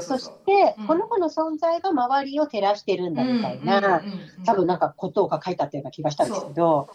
[0.00, 0.86] そして、うん。
[0.86, 4.04] この子の存在が周りを照らしてるんだみたいな、
[4.44, 6.88] 多分なんかことが書いてあったような気がしたんですけど、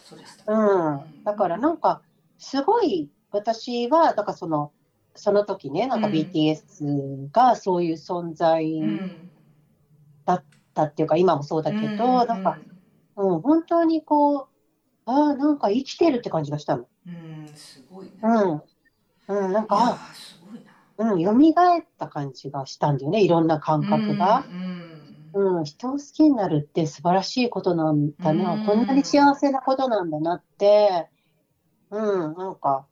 [0.46, 0.54] そう。
[0.54, 2.02] ん、だからなんか、
[2.38, 4.72] すごい、私は、だからその、
[5.14, 6.14] その時ね、なんかうん。
[6.14, 9.00] BTS がそういう存在うん。
[10.74, 12.60] だっていうか、今もそうだけど、なんか、
[13.20, 14.46] うん、本当にこう、
[15.04, 16.86] ああ、なんか生きてるって感じがしたの。
[17.06, 18.62] うんすごいねうん。
[19.28, 24.44] うん、なんか、すごいなうん、蘇った感じがしたんだよね、いろんな感覚が。
[24.48, 25.00] うんうん
[25.32, 31.08] うん、人を好きになるって素晴らしいことなんだな、うんこんなに幸せなことなんだなって、
[31.90, 32.86] うん、なんか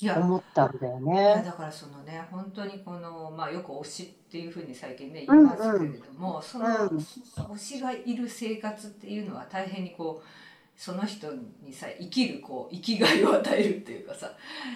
[0.00, 1.42] 思ったんだよね。
[1.44, 6.98] だからそのね本当にこのまあよく推しっていうふうに最近ね言いますけれども、そのうん。
[6.98, 11.32] 推しがいる生活っていうのは大変にこうその人
[11.62, 14.30] にさ生きるこう生きがいを与えるっていうかさ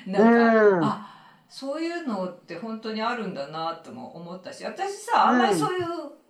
[0.07, 0.85] なんか、うん。
[0.85, 1.09] あ
[1.49, 5.87] そういうのって本当にあるんだなとも思ったし私さあんまりそういう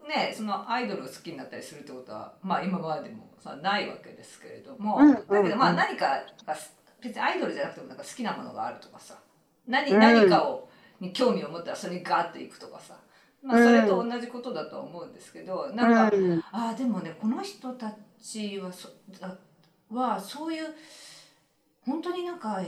[0.08, 6.56] ね、そのアイドルを好きになったりするってことはまあ今までもさないわけですけれども、うんだけどまうんあ何かが
[7.02, 9.18] 別にアイドルじゃなくてもなんか好きなものがあるとかさ。
[9.66, 10.00] 何,、うん。
[10.00, 10.68] 何かを
[11.00, 12.94] に興味を持ったらそれにガーッといくとかさ、
[13.42, 16.38] まあ、それと同じことだとは思うんですけど、なんか、うん。
[16.52, 18.88] ああでもねこの人たちはそ
[19.20, 19.36] だ
[19.90, 20.66] はそういう
[21.84, 22.60] 本当になんか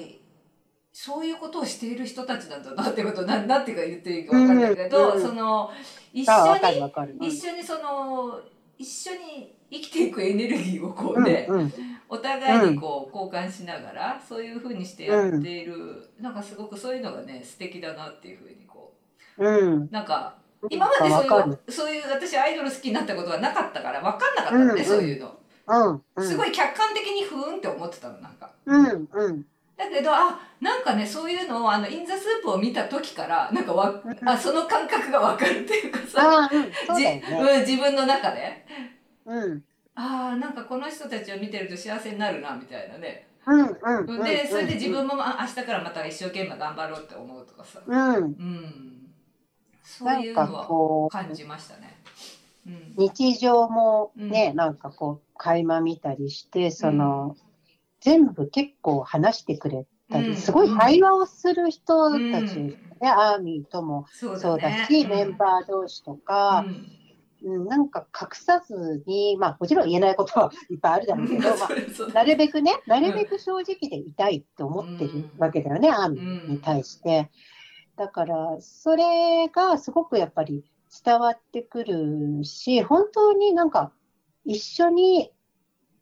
[0.93, 5.17] そういうことをしている人たちなんだなってことななんていうか言っていいか分かんないけど、うん。
[5.17, 5.71] うんその
[6.13, 7.29] 一あ、緒に。
[7.29, 8.41] 一緒にその
[8.77, 11.73] 一緒に生きていくエネルギーをこうね、うんうん
[12.15, 18.93] お互いにこう交換しながらそういうふうにしてやっている、なんかすごくそういうのがね素敵だなっていうふうにこ
[19.39, 19.83] うん。
[19.83, 20.35] うなんか
[20.71, 24.85] 今までそういうそういう私アイドル好きになったことがなかったから分かんなかったのね、うんうん。
[24.85, 25.37] そういうの。
[25.67, 26.27] うんうん。
[26.27, 28.51] すごい客観的にふーんって思ってたのなんか。
[28.65, 29.47] うんうん。
[29.77, 37.23] だけどあなんかねそういうのをあのインザスープを見た時からなんかわうんあその感覚が分かるっていうかさ、うん、そうね。
[37.29, 38.65] うん、自分の中で。
[39.27, 39.65] うん
[39.97, 43.29] ああなんかこの人たちを見てると幸せになるなみたいなね。
[43.47, 44.39] うんうんうん。
[44.43, 48.25] でそれで自分もあ明日からまた一生懸命頑張ろうって思うとかさ、うん。
[48.25, 48.37] うん、
[49.99, 52.01] そうないうのはこう、感じましたね。
[52.67, 52.95] うん。
[52.97, 57.37] 日常もね、なんかこう、垣間見たりして、その、
[58.01, 60.37] 全部結構話してくれたり、うん。
[60.37, 62.69] すごい対話をする人たち、うん。
[63.01, 64.77] ね、アーミーともそうそうだね。
[64.87, 66.83] し、メンバー同士とか、うん、
[67.45, 77.31] なんか隠さずに、まあもちろん言えないことはいっぱいあるだろうけど、まあ、なるべくね、なるべく正直でいたいって思ってるわけだよね、アーミーに対して。
[77.97, 80.65] だから、それがすごくやっぱり
[81.05, 83.93] 伝わってくるし、本当になんか
[84.45, 85.31] 一緒に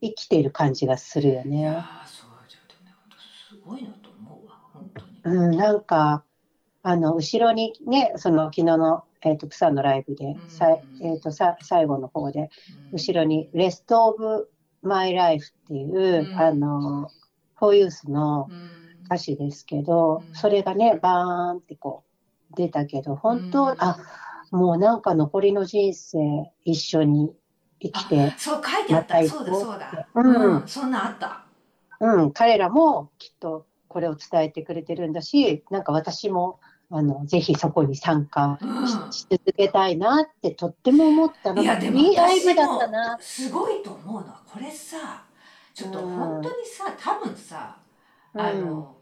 [0.00, 1.62] 生きている感じがするよいね。
[1.62, 2.94] やーそうじゃあね
[3.48, 4.90] すごいなと思うわ本
[5.22, 5.36] 当に。
[5.36, 6.24] うん、なんか、
[6.82, 12.50] あの、後ろにね、その昨日の、えっ、と、プサンのライブで、さいえっ、と、さ、最後の方で、
[12.92, 14.50] 後ろに、レストオブ
[14.82, 16.30] マイライフっていう、うん。
[16.34, 17.08] あの、
[17.56, 18.52] フォーユースのうん。
[19.04, 20.22] 歌詞ですけど、うん。
[20.32, 22.04] それがね、バーンってこ
[22.50, 23.76] う、出たけど、本当、うん。
[23.78, 23.98] あ、
[24.50, 26.18] もうなんか残りの人生
[26.64, 27.34] 一緒に
[27.80, 30.68] 生きて、そう書いてあった、そうだそうだ、うん。
[30.68, 31.46] そんなんあった。
[32.00, 36.58] うん、彼らもきっとこれを伝えてくれてるんだし、なんか私も、
[36.94, 41.62] あの、ぜひそこに参加うんしし続けたいなってとっても思ったの。
[41.62, 43.18] いやでもいいライブ私だったなも。
[43.20, 45.24] すごいと思うのはこれさ
[45.72, 47.76] ちょっと本当にさ多分さ
[48.34, 48.94] あの、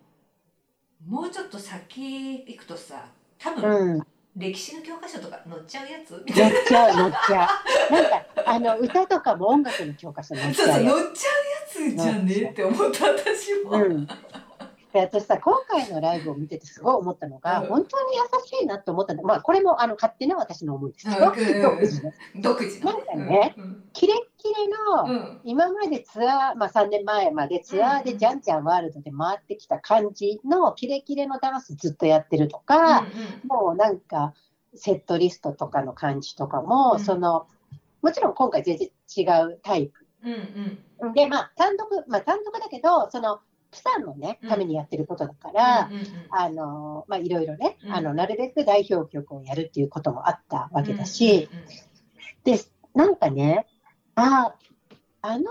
[1.08, 3.06] もうちょっと先行くとさ
[3.38, 6.22] 多分、うん、うん歴史の教科書とか載っちゃうやつ？
[6.24, 7.48] みたいな乗っちゃう、乗っちゃ
[7.90, 7.92] う。
[7.92, 10.96] なんか、あの、歌とかも音楽の教科書乗っそうそうちゃうよ。
[10.98, 11.30] 載っちゃ
[11.82, 12.50] うやつじゃね？
[12.50, 14.06] って思った私も、うん。
[14.92, 17.68] で、私さ、今回のライブを見ててすごい思ったのが、うん。
[17.68, 19.22] 本当に優しいなと思ったの。
[19.22, 21.06] まあ、これも、あの、勝手な私の思いです。
[21.06, 21.12] よ。
[21.16, 25.40] うんうん独自の独自のなんかねうんキレッキレの、うん。
[25.44, 28.40] 今までツアー、まあ3年前までツアーでじゃん。
[28.40, 33.06] じゃんワールドで回ってきた感じのキレキレのダンスずっとやってるとか、
[33.44, 34.34] もうなんか
[34.74, 37.00] セットリストとかの感じとかも、うん。
[37.00, 37.46] その、
[38.02, 39.92] もちろん今回全然違うタイ
[40.24, 41.12] うんうん。
[41.12, 41.14] プ。
[41.14, 45.90] で、まあ単独、まあ単独だけど、その、プサンのねうん、ためにやってることだから、
[46.30, 51.48] あの、まあいろいろね、うんあの、なるべく代表曲をやるっていうこともあったわけだし、
[52.44, 52.58] で、
[52.94, 53.66] なんかね、
[54.14, 54.54] あ、
[55.22, 55.44] あの、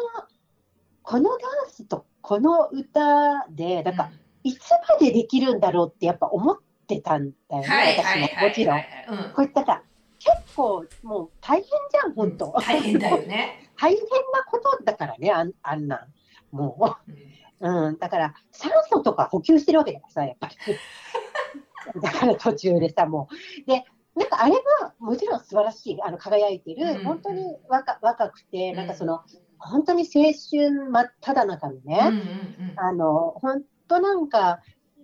[1.03, 4.11] このダンスとこの歌で、なんか、
[4.43, 6.57] いつまでできるんだろうってやっぱ思っ
[6.87, 8.03] てたんだよはいね、
[8.37, 8.47] 私も。
[8.47, 8.77] もちろん。
[8.77, 9.81] うんこういったさ、
[10.19, 12.53] 結構もう大変じゃん、本当。
[12.61, 13.69] 大変だよね。
[13.79, 16.07] 大変なことだからね、あんあんなん。
[16.51, 17.15] もうん
[17.61, 17.69] う。
[17.69, 20.55] うん、だから酸素とか補給してるわけだからさ、やっぱり。
[22.01, 23.27] だから途中でさ、も
[23.65, 23.69] う。
[23.69, 23.85] で、
[24.15, 29.21] なんかあれはもちろん素晴らしい、あの輝いてる、うん本当に若若くて、うんなんかその、
[29.57, 34.59] 本当に青春真っ只中にね、うんうんうんあの、本当なんか、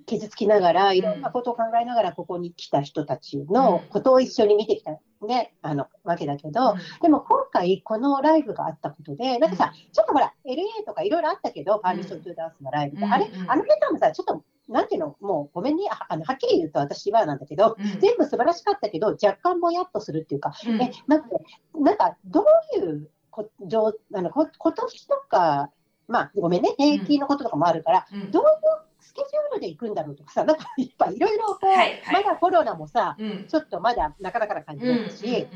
[0.06, 4.92] 傷つきながら、いろんなことを考えながら、ここに来た人たちのことを一緒に見てきた、
[5.26, 13.14] ね、あの、わけだけど、でも今回、このライブがあったことで、なんかさ、ちょっとほら、LA とかいろいろあったけど、パーミッション・トゥ・ダンスのライブで、うん。
[13.14, 18.00] あれうん、あの辺もさ、ちょっと、なんていうの、もうごめんね、ああのはっきり言うと私はなんだけど、うん。
[18.00, 20.82] 全部素晴らしかったけど、若干もやっとするっていうか、うん。
[20.82, 21.28] え、なんか、
[21.74, 25.70] なんかどういうこ上あのこ今年とか、
[26.08, 28.32] まあ、ごめんね、平均のこととかもあるから、うん。
[28.32, 32.24] どういうスケジュールで行くんだろうとかさ、なんかいっぱいいろいろこう、はいはい。
[32.24, 33.46] まだコロナもさ、うん。
[33.48, 35.48] ちょっとまだなかなかな感じうんだったし、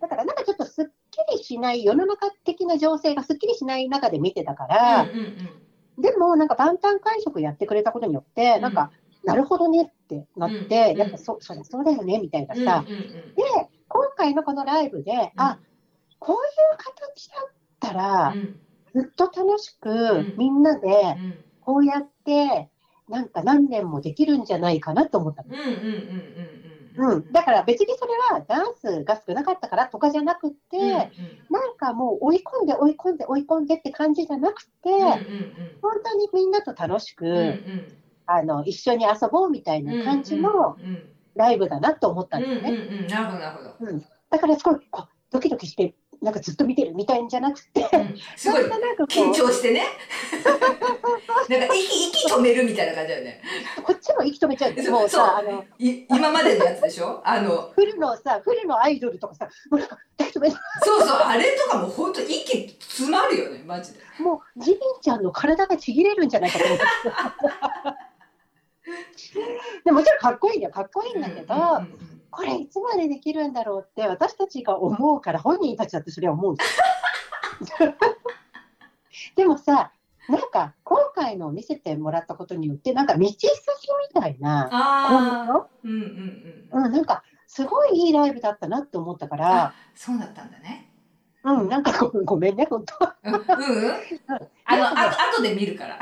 [0.00, 5.16] だからなんかちょっとすっきりしない、世の中的な情勢がすっきりしない中で見てたから、うんうん
[5.96, 6.02] うん。
[6.02, 8.90] でもなんか万端会食やってくれたことによって、なんか、
[9.24, 13.34] なるほどねってなって、うんやっぱそそりゃそうだよねみたいなさ、うんうんうん。
[13.34, 13.42] で、
[13.88, 15.58] 今回のこのライブで、あ
[16.18, 18.60] こういう形だったら、うん。
[18.94, 20.34] ずっと楽しくん。
[20.36, 21.44] みんなでうん。
[21.60, 22.70] こうやって、
[23.08, 25.48] なんか何年もできるんじゃないかなと思ったの。
[25.50, 25.74] うんうんうん
[26.96, 31.10] うんうん、だから別にそれはダンスが少なかったからとかじゃなくて、うんうん。
[31.50, 35.04] なんかもう追い込んで追い込んで追い込んでって感じじゃなくて、うんう
[35.34, 37.88] ん本当にみんなと楽しく、うんうん
[38.26, 42.86] あの一緒に遊ぼうみたいな感じのうんうんライブだなと思ったうんんうんだよね。
[42.90, 43.06] うん。
[43.06, 43.76] なるほどなるほど。
[43.80, 44.04] うん。
[44.30, 48.14] だからすごいこうドキドキして、なんかずっと見てるみたいんじゃなくて、うん。
[48.36, 48.62] すごい。
[49.08, 49.84] 緊張してね。
[51.48, 53.40] なんか息息止めるみたいな感じだよね。
[53.84, 54.74] こっちも息止めちゃう。
[54.82, 57.22] そうもうさ、あのい今までのやつでしょ？
[57.24, 60.50] あのフルのさ、フルのアイドルとかさ、もうなんか大丈夫？
[60.84, 61.18] そうそう。
[61.18, 63.62] あれとかも本当息詰まるよね。
[63.64, 64.00] マジで。
[64.18, 66.84] もうジミンちゃんの体がちぎれるんじゃないかと思って。
[69.84, 77.82] でもちろんかっこいいんだよ、かっこいいんだけど、うんうんうんこれいつまでできるんだろうって私たちが思うから本人たちだってそれは思うんです。
[77.82, 77.94] よ。
[79.36, 79.92] でもさ、
[80.28, 83.46] なんか今回の見せてもらったことによって、なんか道筋
[84.14, 90.92] みたいな、ああ今うんうんううん、なんかすごいいいライブだったなって思ったからあ、そうだったんだね。
[91.44, 92.94] うん、なんかごごめんね、本当。
[93.24, 93.40] うんうん
[94.66, 95.98] あのあ後で見るから。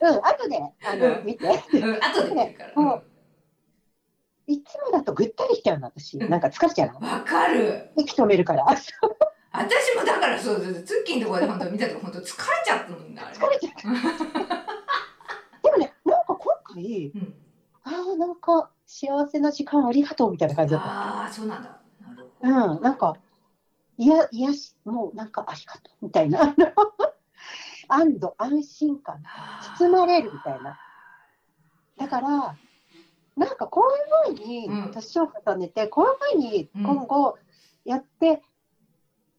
[0.00, 1.26] うん、後であのうん。
[1.26, 1.46] 見て。
[1.46, 2.72] うん後で見るから。
[2.74, 3.02] もう
[4.46, 6.18] いつもだとぐったりしちゃうの、私。
[6.18, 7.08] なんか疲れちゃうの。
[7.08, 8.64] わかる息止めるから。
[9.56, 12.26] 私もだからそうそうツッキーのところで本当見たとこ本当疲れ
[12.64, 13.94] ちゃったもんね疲れちゃう。
[15.62, 17.34] でもね、なんか今回、うん
[17.84, 20.88] ああ、なんか幸せな時間ありがとうみたいな感じだった。
[20.88, 23.14] ああそうなんだなるほどうん、なんか、
[23.98, 26.54] いや、いやし、もうなんかありがとうみたいな。
[27.88, 29.22] 安堵、安心感、
[29.78, 30.80] 包まれるみたいな。
[31.98, 32.56] だから、
[33.36, 33.82] なんかこ
[34.28, 37.38] ういうふうにうん年を重ねて、こういうふうにうん今後
[37.84, 38.42] やって、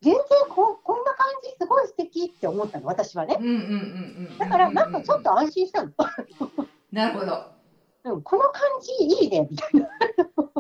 [0.01, 3.37] 全然ここんな感じすごい素敵って思ったの、私はね。
[3.39, 3.59] うんうんうん
[4.31, 5.91] うんだからなんかちょっと安心したの。
[6.91, 7.55] なるほど
[8.05, 9.89] うん、この感じいいね、みたいな。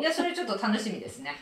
[0.01, 1.35] いやそれちょっと楽しみですね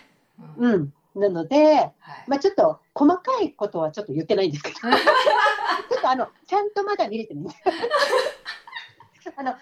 [0.58, 0.94] ううんん。
[1.16, 1.94] なので、はい
[2.28, 7.56] まあちょっと細かいことはちょっと言ってないんですけど、 ちょっとあの、ちゃんとまだ見れてない。
[9.36, 9.56] あの、11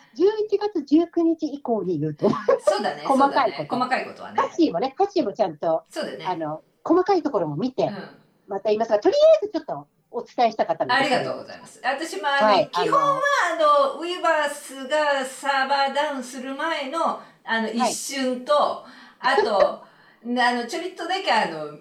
[0.59, 3.63] 月19日以降に言うと、そうだね 細かいこと。
[3.63, 4.41] ね細かいことはね。
[4.41, 6.25] ハッシーもね、ハッシーもちゃんと、そうだね。
[6.25, 8.21] あの、細かいところも見て、うん。
[8.47, 10.95] また言いますが、とりあえずちょっとお伝えしたかったので。
[10.95, 11.79] ありがとうございます。
[11.83, 13.21] 私もあの、はい、基本は
[13.53, 18.85] あのウィバースがサーバーダウンする前のあの一瞬と、
[19.19, 19.83] あと
[20.23, 21.77] あのちょびっとだけあの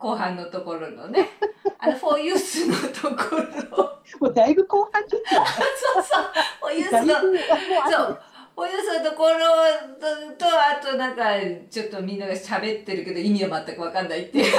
[0.00, 1.28] 後半のところのね、
[1.78, 5.44] あのフォーユースのところ、 もうだいぶ後半ですよ。
[5.94, 6.22] そうそう、
[7.04, 7.22] のそ
[8.04, 8.20] う。
[8.56, 9.38] フォーユースのところ
[10.38, 11.34] ととあとなんか
[11.70, 14.52] ちょっとみんなが喋ってるけど意味は全く分かんないっていう。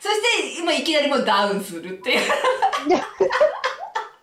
[0.00, 2.20] そして今いきなりもうダウンするっていう。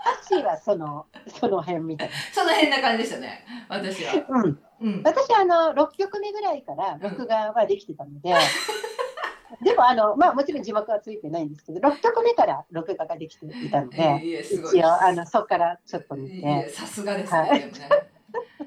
[0.05, 4.13] ハッシーはその、その辺みたいその変な感じでしたね、私は。
[4.13, 4.25] な。
[4.29, 4.59] うん。
[4.81, 5.01] うん。
[5.03, 8.35] 私、あの、6曲目ぐらいから録画はできてたので、
[9.63, 17.71] でも、あの、まあ、もちろん字幕はついてないんですけど、6曲目から録画ができていたので、いえすごい一応、あの、そこからちょっと見て、さすがですね、はいね。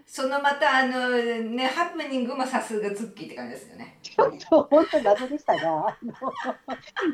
[0.07, 3.99] そのまたあのねハプニングもさすがツッキーって感じですよね。
[4.01, 6.15] ちょっと本当謎でしたが、あの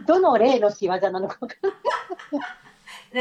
[0.06, 2.46] どの例の仕業なのかわかんな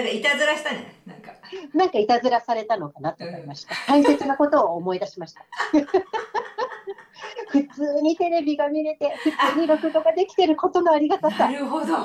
[0.01, 0.93] んかいたずらしたんじゃない？
[1.05, 1.31] なんか。
[1.73, 3.75] なんかいたずらされたのかなと思いました。
[3.87, 5.41] 大切なことを思い出しました。
[7.49, 11.49] 普通にテレビが見れて、普通に録画ができてることのありがたさ。
[11.49, 11.95] なるほど。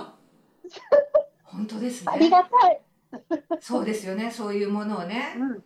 [1.44, 2.80] 本当ですねありがたい。
[3.60, 5.64] そうですよねそういうものをねうん。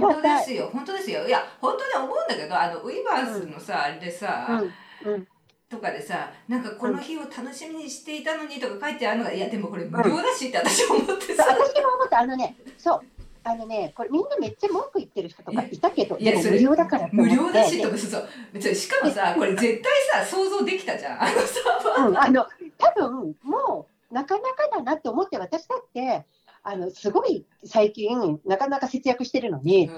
[0.14, 0.28] 当で。
[0.44, 4.60] すよ本当ですよいや本当に思うんだけどあのウィバースのさ、あれでさ、
[5.04, 5.12] うん。
[5.12, 5.28] うん。
[5.70, 13.00] とかでさなんかこの日を楽しみにしていたのにとか書いてあるのがいやでもこれ無料だしって私思ってそうさ、私も思った、あのね、そう。
[13.42, 18.28] あのね、これみんなめっちゃ文句言ってる人とかいたけど、いや無料だから無料だしとかそう
[18.60, 22.46] そうしかもさこれ絶対さ想像できたじゃんあのさうん、あの
[22.76, 26.26] 多分もうなかなかだなって思って私だって
[26.62, 29.90] あのすごい最近なかなか節約してるのに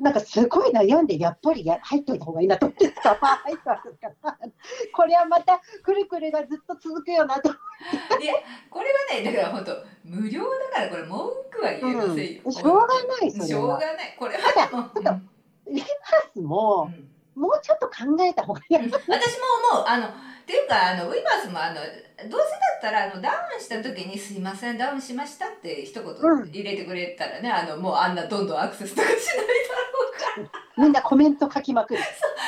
[0.00, 3.82] なんかすごい悩んでやっぱりや入っといた方がいいなと思ってさ入ったか
[4.22, 4.38] ら
[4.94, 12.52] これはまたくるくるがずっと続くよなと、これはねだから本当無料だからこれ文句は言えませんよ、うん。
[12.52, 13.46] しょうがないそれは。
[13.46, 14.16] しょうがない。
[14.18, 14.82] これはただでも。
[14.82, 15.10] ちょっと
[15.70, 15.88] リバー
[16.32, 18.98] スもうんもうちょっと考えた方がいい私も
[19.72, 19.84] 思う。
[19.86, 20.10] あのっ
[20.48, 26.48] ていうかあのウィバースもあのどうせだったらあのダウンした時に「すいませんダウンしました」って一言うん。
[26.48, 29.42] 入れてくれたらね、あのもうあんなどんどんアクセスとかしないだ
[30.42, 30.84] ろうから。
[30.84, 30.92] みん。
[30.92, 32.02] なコメント書きまくる。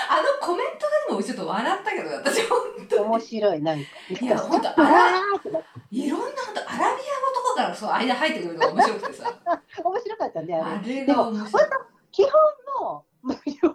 [0.09, 2.43] あのコメントがでもちょっと笑ったけど私。
[2.49, 3.85] 本当面白いなんか
[4.21, 6.97] いや本当うわーってなっていろんな本当アラビア語
[7.35, 9.33] とかからそう間入ってくるのが面白くてさ。
[9.85, 10.65] 面白かったねあれ。
[10.65, 11.63] あれでもが面白い。
[12.11, 12.33] 基本
[12.81, 13.75] の無料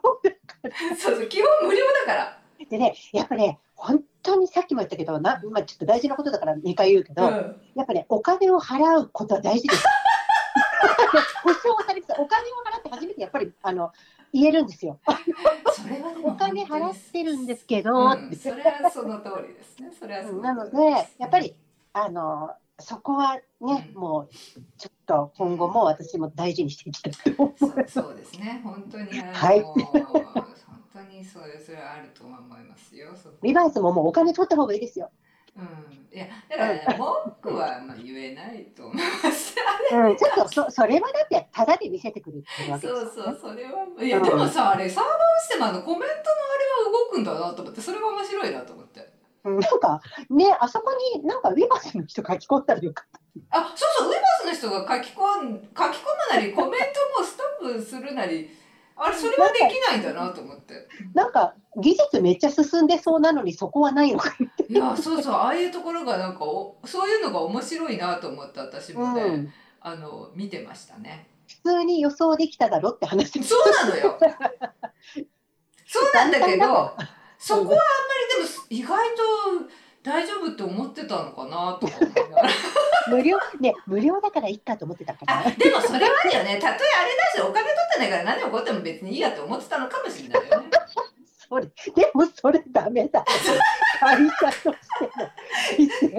[0.97, 2.39] そうそう基本無料だから。
[2.69, 7.61] でね、やっぱね、本当にさっきも言ったけど、なまあ、ちょっと大事なことだから2回言うけど、うん。
[7.75, 9.85] やっぱね、お金を払うことは大事です。
[11.43, 13.91] 保証されてたお金を払って初めてやっぱりあの
[14.33, 14.99] 言えるんですよ。
[15.73, 19.91] それはでもお金払ってるんですけど、うん、それはその通りですね。
[19.97, 20.77] それはなので、
[21.17, 21.55] やっぱり
[21.93, 24.01] あのそこはね、うん。
[24.01, 24.29] もう
[24.77, 27.89] ちょっと今後も私も大事にしていきたいと思そうう。
[27.89, 28.61] そうですね。
[28.63, 29.63] 本当にはい。
[29.63, 29.87] 本
[30.91, 33.05] 当にそうですそれはあると思いますよ
[33.41, 35.11] リバースももうお金取った方がいいですよ。
[35.55, 36.09] うん。
[36.13, 37.07] いやだから、ね、文
[37.41, 39.55] 句はまあ言えないと思います。
[39.91, 48.99] うん、ちょっとそそれはだってタダで見せてくるってわけですよそうそうそれはいやでもさあれサーバーシステムあのコメントのあれは動くんだなと思ってそれが面白いなと思って。
[49.01, 49.14] うん
[49.45, 53.21] なんかね、あそこになんかウィバースの人書き込んだらよかっ
[53.51, 56.81] あそうそうウェバースの人が書き込ん書き込むなりコメン
[57.15, 58.49] トもストップするなり
[58.95, 60.73] あれそれはできないんだなと思って
[61.13, 61.21] た。
[61.21, 64.35] なんか技術めっちゃ進んでそうなのにそこはないのか。
[64.69, 71.27] いやそうそうああいうところがなんかおそういうのが面白いなと思って私もね、うん、あの見てましたね
[71.63, 73.43] 普通に予想できただろって話。
[73.43, 74.17] そうなのよ
[75.87, 76.95] そうなんだけど
[77.37, 77.77] そこはあんま
[78.39, 82.49] りでも意外と大丈夫って思ってたのかなとか思いながら。
[83.09, 85.39] 無料ね無料だからいいかと思ってたから。
[85.39, 90.67] あでもそれはあるよねたとえあれだしお金取ってないから何起こっても別にいいやって思ってたのかもしれないよね。
[91.47, 93.23] それでもそれダメだ。
[93.99, 96.17] 会社として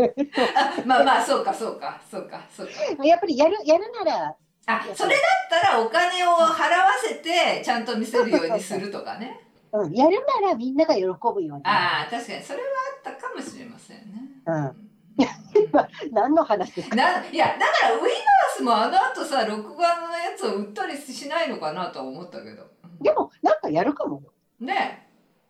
[0.78, 0.86] の。
[0.86, 2.72] まあまあそうかそうかそうかそうか。
[2.96, 4.36] とやっぱりやるやるなら。
[4.68, 9.45] あそれだったらお金を払わせてちゃんと見せるようにするとかね
[9.82, 9.92] うん。
[9.92, 11.08] やるならみんなが喜ぶ
[11.42, 11.64] ように。
[11.64, 12.64] ああ確かにそれは
[13.04, 14.04] あったかもしれませんね。
[14.46, 14.76] うん。
[16.12, 16.96] 何の話ですか？
[16.96, 18.10] ないやだからウィナー
[18.56, 22.64] スもあの後さ録画のやつを売ったりしないのかなとは思ったけど。
[23.00, 24.22] でもなんかやるかも。
[24.60, 25.06] ねえ。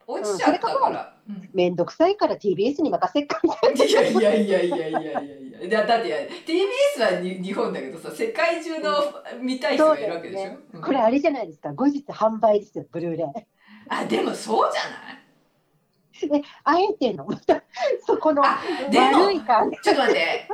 [0.09, 3.85] 落ちちゃったから、うんめんどくさいから TBS に任せっかみたいな。
[3.85, 5.83] いやいやいやいやいやいやいや。
[5.83, 6.17] だだっていや
[6.47, 8.93] TBS はに日本だけどさ世界中の
[9.41, 11.73] 見たい人がいるわけでしょ、うんこれあれじゃないですか。
[11.73, 13.47] 後日販売ですよブルーレイ。
[13.91, 16.43] あでもそうじゃない？
[16.65, 17.63] あえてのまた
[18.07, 19.77] そこの悪い感じ。
[19.83, 20.49] ちょっと待って。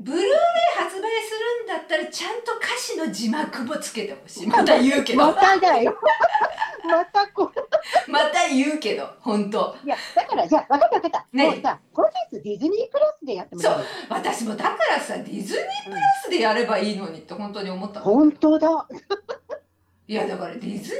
[0.00, 0.32] ブルーレイ
[0.76, 4.46] 発売するんだったらちゃんと歌詞の字幕もつけてほしい。
[4.48, 5.18] また言うけど。
[5.20, 5.96] ままただよ。
[6.84, 7.54] またこう。
[8.34, 9.76] た言うけど、本当。
[9.84, 11.26] いやだからじゃあ分かった分かった。
[11.32, 13.84] ねもうさ後日ディズニープラスでやってもらうよ。
[14.08, 18.04] 私もだからさ、ディズニープラスでやればいいのにって本当に思ったの。
[18.04, 18.86] 本当だ。
[20.06, 20.94] いやだからディズニープラ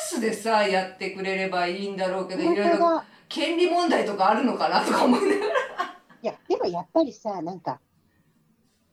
[0.00, 3.02] スでさ、やってくれればいいんだろうけど、い本ろいろ。
[3.28, 5.52] 権利問題とかあるのかなとか思いながら。
[6.22, 7.80] いやでもやっぱりさなんか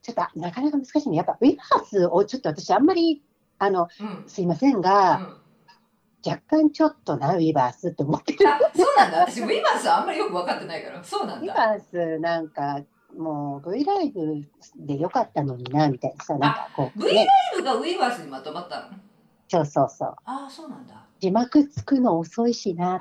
[0.01, 1.17] ちょっとなかなか難しいね。
[1.17, 3.23] やっぱウィバースをちょっと私あんまり
[3.57, 4.23] あのうん。
[4.27, 5.37] すいませんうが、ん、
[6.25, 8.47] 若干ちょっとなウィバースって思ってる。
[8.47, 9.21] あ、そうなんだ。
[9.21, 11.03] 私、ウィバースあんまりよく分かってないから。
[11.03, 11.53] そうなんだ。
[11.53, 12.83] ウィバースなんか
[13.17, 18.87] もう V ライブでよかったのになみたいなさなんかこう、V ラね、イブがウィバースにまとまったの？
[19.47, 20.93] そうそうそうああ、そうなんだ。
[21.19, 22.99] 字幕つくの遅いしなあ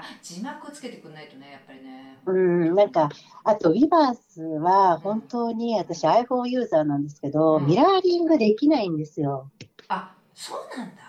[0.00, 2.18] あ、字幕つけてくんないとね、やっぱりね。
[2.26, 3.08] うんなんか
[3.44, 9.50] あとウィバースは本当に私 iPhone ユーザーなんですけど、うんミラーリングできないんですよ。
[9.88, 11.02] あ、そうなんだ。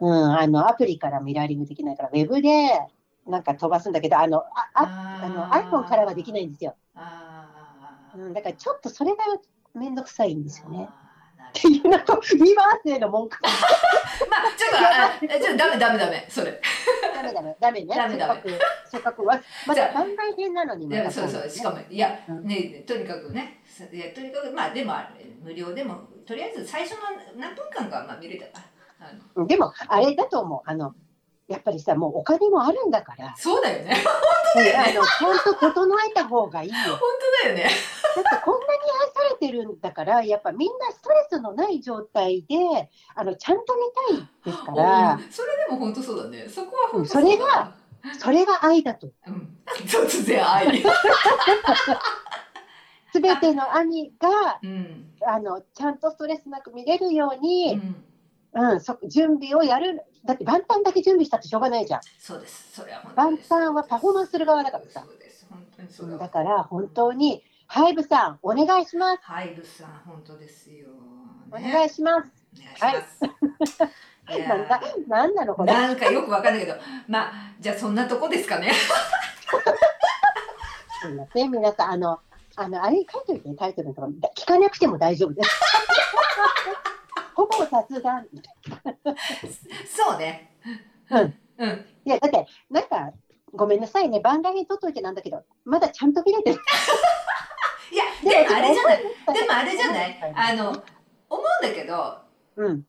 [0.00, 2.70] うん、あのアプリからミラーリングできないからウェブで
[3.26, 4.44] なんか飛ばすんだけどあのあ
[4.74, 6.76] ああの iPhone からはできないんですよ。
[6.94, 9.18] ああうん、だからちょっとそれが
[9.74, 10.92] めんどくさいんですよね。
[11.01, 11.01] あ
[11.58, 13.38] っていうなんか見ますへの文句。
[13.42, 13.52] まあ
[14.56, 16.60] ちょっとああちょっとダメダメダメそれ。
[17.14, 17.94] ダメダメダメね。
[17.94, 18.42] ダメダメ。
[18.42, 22.46] せっかくせっかくわまだ番外編なのにいまだやそうそうしかもいやうん。
[22.46, 24.94] ねとにかくねさいやとにかくまあでも
[25.42, 26.98] 無料でもとりあえず最初の
[27.38, 28.46] 何分間かまあ見れた。
[28.46, 28.66] か
[29.36, 30.60] らでもあれだと思う。
[30.64, 30.94] あの
[31.48, 33.94] やっぱりさもうお金もあるんだから、そうだよね
[34.54, 36.74] あのちゃんと整えた方がいいよ。
[36.76, 36.98] 本
[37.42, 37.68] 当だよねだ
[38.20, 42.56] ってこんなに愛されてるんだからやっぱみんなストレスのない状態で
[43.14, 43.74] あのちゃんと
[44.10, 45.14] 見たいですから。
[45.14, 46.48] うんそれでも本当そうだね。
[46.48, 47.74] そこは本当それが
[48.18, 49.08] それが愛だと。
[49.26, 49.56] うん。
[49.86, 50.82] 突然愛。
[53.12, 55.12] すべての兄がうん。
[55.26, 58.04] あのちゃんとストレスなく見れるよううに、ん。
[58.54, 60.02] うんそ準備をやる。
[60.24, 62.00] だって万端だけ準備したってしょうがないじゃん。
[62.18, 62.72] そうです。
[62.72, 65.02] それは万端はパフォーマンスする側だからさ。
[65.06, 65.46] そうです。
[65.50, 67.42] 本当にそうだから本当に
[67.74, 69.22] ハイブさんお願いします。
[69.22, 70.88] ハイブさん本当ですよ、
[71.50, 72.28] おね、願いします。
[72.54, 74.38] お願いします、い。
[74.40, 74.48] や
[75.08, 75.72] なんだなのこれ。
[75.72, 76.76] なんかよくわかんないけど。
[77.08, 78.74] まあじゃあそんなとこですかね。
[81.00, 81.50] すみません。
[81.50, 82.20] 皆さんあの
[82.56, 84.08] あのあれ書いといてタイトルとか。
[84.36, 85.50] 聞かなくても大丈夫です。
[87.34, 88.28] ほぼ雑談。
[89.88, 90.58] そうね。
[91.08, 91.34] うん。
[91.56, 91.86] うん。
[92.04, 93.12] いやだってなんか
[93.54, 94.20] ごめんなさいね。
[94.20, 96.60] 番外編撮っといてなんだけどまだちゃんと見れてる。
[98.22, 99.00] でもあれじゃない。
[99.00, 99.04] い
[99.38, 100.32] でもあれじゃない？
[100.34, 100.70] あの
[101.28, 102.18] 思うんだけど
[102.56, 102.86] うん。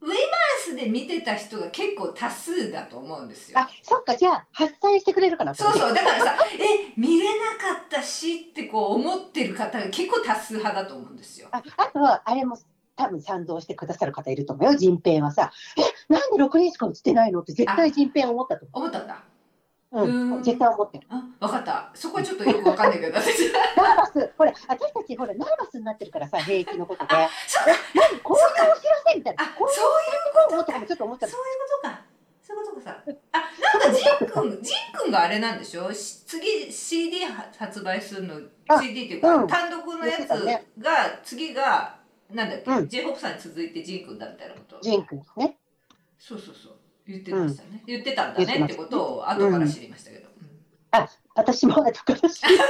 [0.00, 0.18] ウェイマー
[0.64, 3.58] スで見てた人が結構多数だと思うんですよ。
[3.60, 4.16] あそっか。
[4.16, 5.54] じゃあ発散してくれるかな？
[5.54, 5.94] そうそう。
[5.94, 11.48] だからさえ見れなかったしってこう思ってる方が結構多数派だと思うんですよ。
[11.52, 12.58] ああとはあれも
[12.96, 14.78] 多分賛同してくださる方いると思うよ。
[14.78, 17.42] 人平はさえなんで6人しか映ってないの？
[17.42, 19.14] って絶対人平思ったと思ったんだ。
[19.14, 19.22] 思
[19.92, 20.06] う。
[20.06, 21.06] んん、絶対思ってる。
[21.10, 27.14] あ分かったそこはちょっとよくわかんないけど私ナーバス、ほら、私たち、ほら、ナーバスになってるからさ、 兵役のことで。
[27.14, 29.44] あそうか何、こういうお知らせみたいな。
[29.44, 29.76] あこういう
[30.56, 31.46] こととかもちょっと思っちゃっそういう
[31.82, 32.02] ことか。
[32.42, 33.02] そういうことかさ。
[33.32, 35.92] あ、なんかジンくん、ジンくんがあれなんでしょ？
[35.92, 38.34] し次 CD は発売するの、
[38.68, 40.28] あ CD っていうか、うん単独のやつ
[40.78, 41.96] が、次が、
[42.30, 44.80] なんだっけ、うん j ホ p さんに続いてジンくんだみたいなこと。
[44.80, 45.58] ジン君ね。
[46.18, 46.76] そうそうそう。
[47.06, 47.82] 言ってましたね。
[47.86, 50.28] 言ってたんだねってことを後から知りましたけど。
[50.28, 50.32] うん
[51.34, 52.58] 私も後から知る。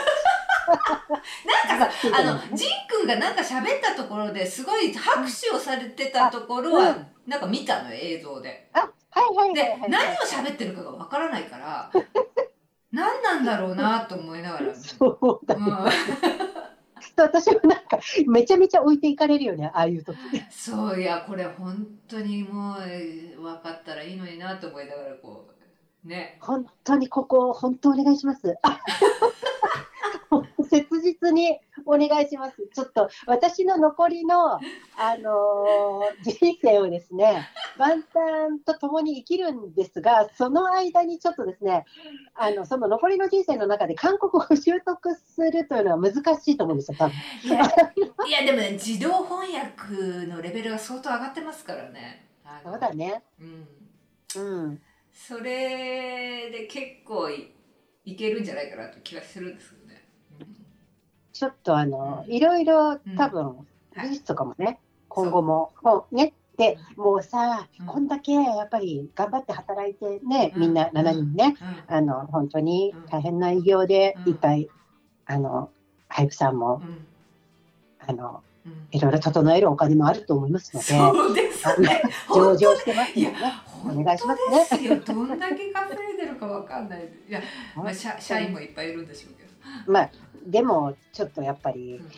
[1.68, 8.68] なんかさ、 あの、ジンくんがなんか喋ったところですごい拍手をされてたところうは、なんか見たのよ、映像で。
[8.72, 8.86] あ、は
[9.32, 9.76] いはいはいで。
[9.88, 11.90] 何を喋ってるかがわからないから
[12.92, 15.62] 何なんだろうなと思いながら、うん、そうだね。
[17.22, 20.16] 私もなんか、めちゃめちゃ置いていかれるよね、ああいう時。
[20.50, 25.48] そういやこれ本当にもうえー分かったらいいのになと思いながらこ
[26.04, 28.56] うね本当にここ、本当お願いします。
[28.62, 28.80] あ
[30.68, 32.56] 切実にお願いします。
[32.74, 34.58] ちょっと私の残りの、あ
[35.18, 41.84] のー 人生をですね、万端と共に生きるんですが、その間にちょっとですね、
[42.34, 47.14] あのその残りの人生の中で韓国語を習得するというのは難しいと思うんですよ、多分。
[47.44, 47.62] いや
[48.26, 52.28] いやでもね自動翻訳のレベルが相当上がってますからね
[52.62, 53.22] そうだね。
[53.40, 53.66] うん、
[54.36, 54.82] うん。
[55.12, 57.52] それで結構い
[58.04, 59.81] いけるんじゃないかなという気がするんですけどね、
[61.32, 63.66] ちょっとあの、いろいろ多分、
[63.96, 67.86] 技術とかもね、今後も、もうね、でもうさ、うん。
[67.86, 70.60] こんだけやっぱり頑張って働いてね、うん。
[70.60, 71.56] みんな7人ね、
[71.88, 71.96] うん。
[71.96, 74.32] あの本当に大変な偉業でうん。
[74.32, 74.68] いっぱい、
[75.26, 75.70] あの
[76.08, 77.06] ハイプさんもうん。
[78.06, 78.88] あのうん。
[78.90, 82.02] いろいろ整えるお金もあると思いますので、そうですね。
[82.34, 83.38] 上場してますよね。
[83.84, 87.08] お本願いします当ねどんだけ稼いでるかわかんない。
[87.28, 87.40] いや、
[87.74, 89.92] まあ、社社員もいっぱいいるんでしょうけど。
[89.92, 90.10] まあ
[90.46, 92.10] でもちょっとやっぱりうん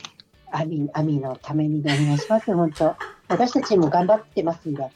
[0.53, 2.55] アミアミのためにお願いします？
[2.55, 2.95] 本当。
[3.27, 4.89] 私たちも頑張ってますんで。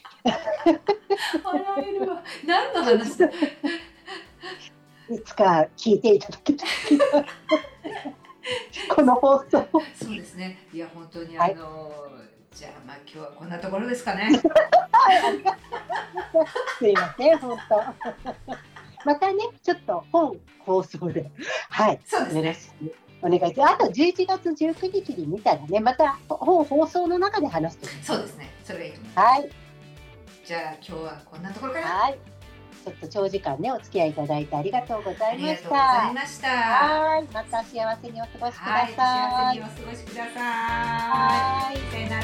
[2.46, 3.26] 何の話だ？
[3.26, 3.30] い
[5.24, 6.70] つか聞いていただけたら。
[8.94, 9.68] この放送。
[9.94, 10.68] そうですね。
[10.72, 11.54] いや本当にはい。
[11.54, 11.92] あの、
[12.52, 14.40] じゃあまあ今日はこんなところですかね。
[16.78, 17.82] すいません本当。
[19.04, 21.32] またねちょっと本放送で。
[21.70, 22.00] はい。
[22.04, 23.74] そうですねお願いします。
[23.74, 27.78] あと11月19日に見たらねまた本放送の中で話す。
[27.78, 28.50] とそうですね。
[28.64, 29.26] それがいいと思います。
[29.26, 29.50] はい。
[30.46, 31.86] じゃあ今日はこんなところかな。
[31.86, 32.18] はい。
[32.84, 36.48] ちょっと長時間ねお付き合いいただいてありがとうござありがとうごいましたざいました。
[36.48, 37.24] はい。
[37.34, 38.92] また幸せにお過ごしくだはい。
[38.94, 41.78] さい幸せにお過ごしくださはいい。
[41.90, 42.22] さよなら。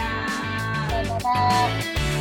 [0.88, 2.14] さよなら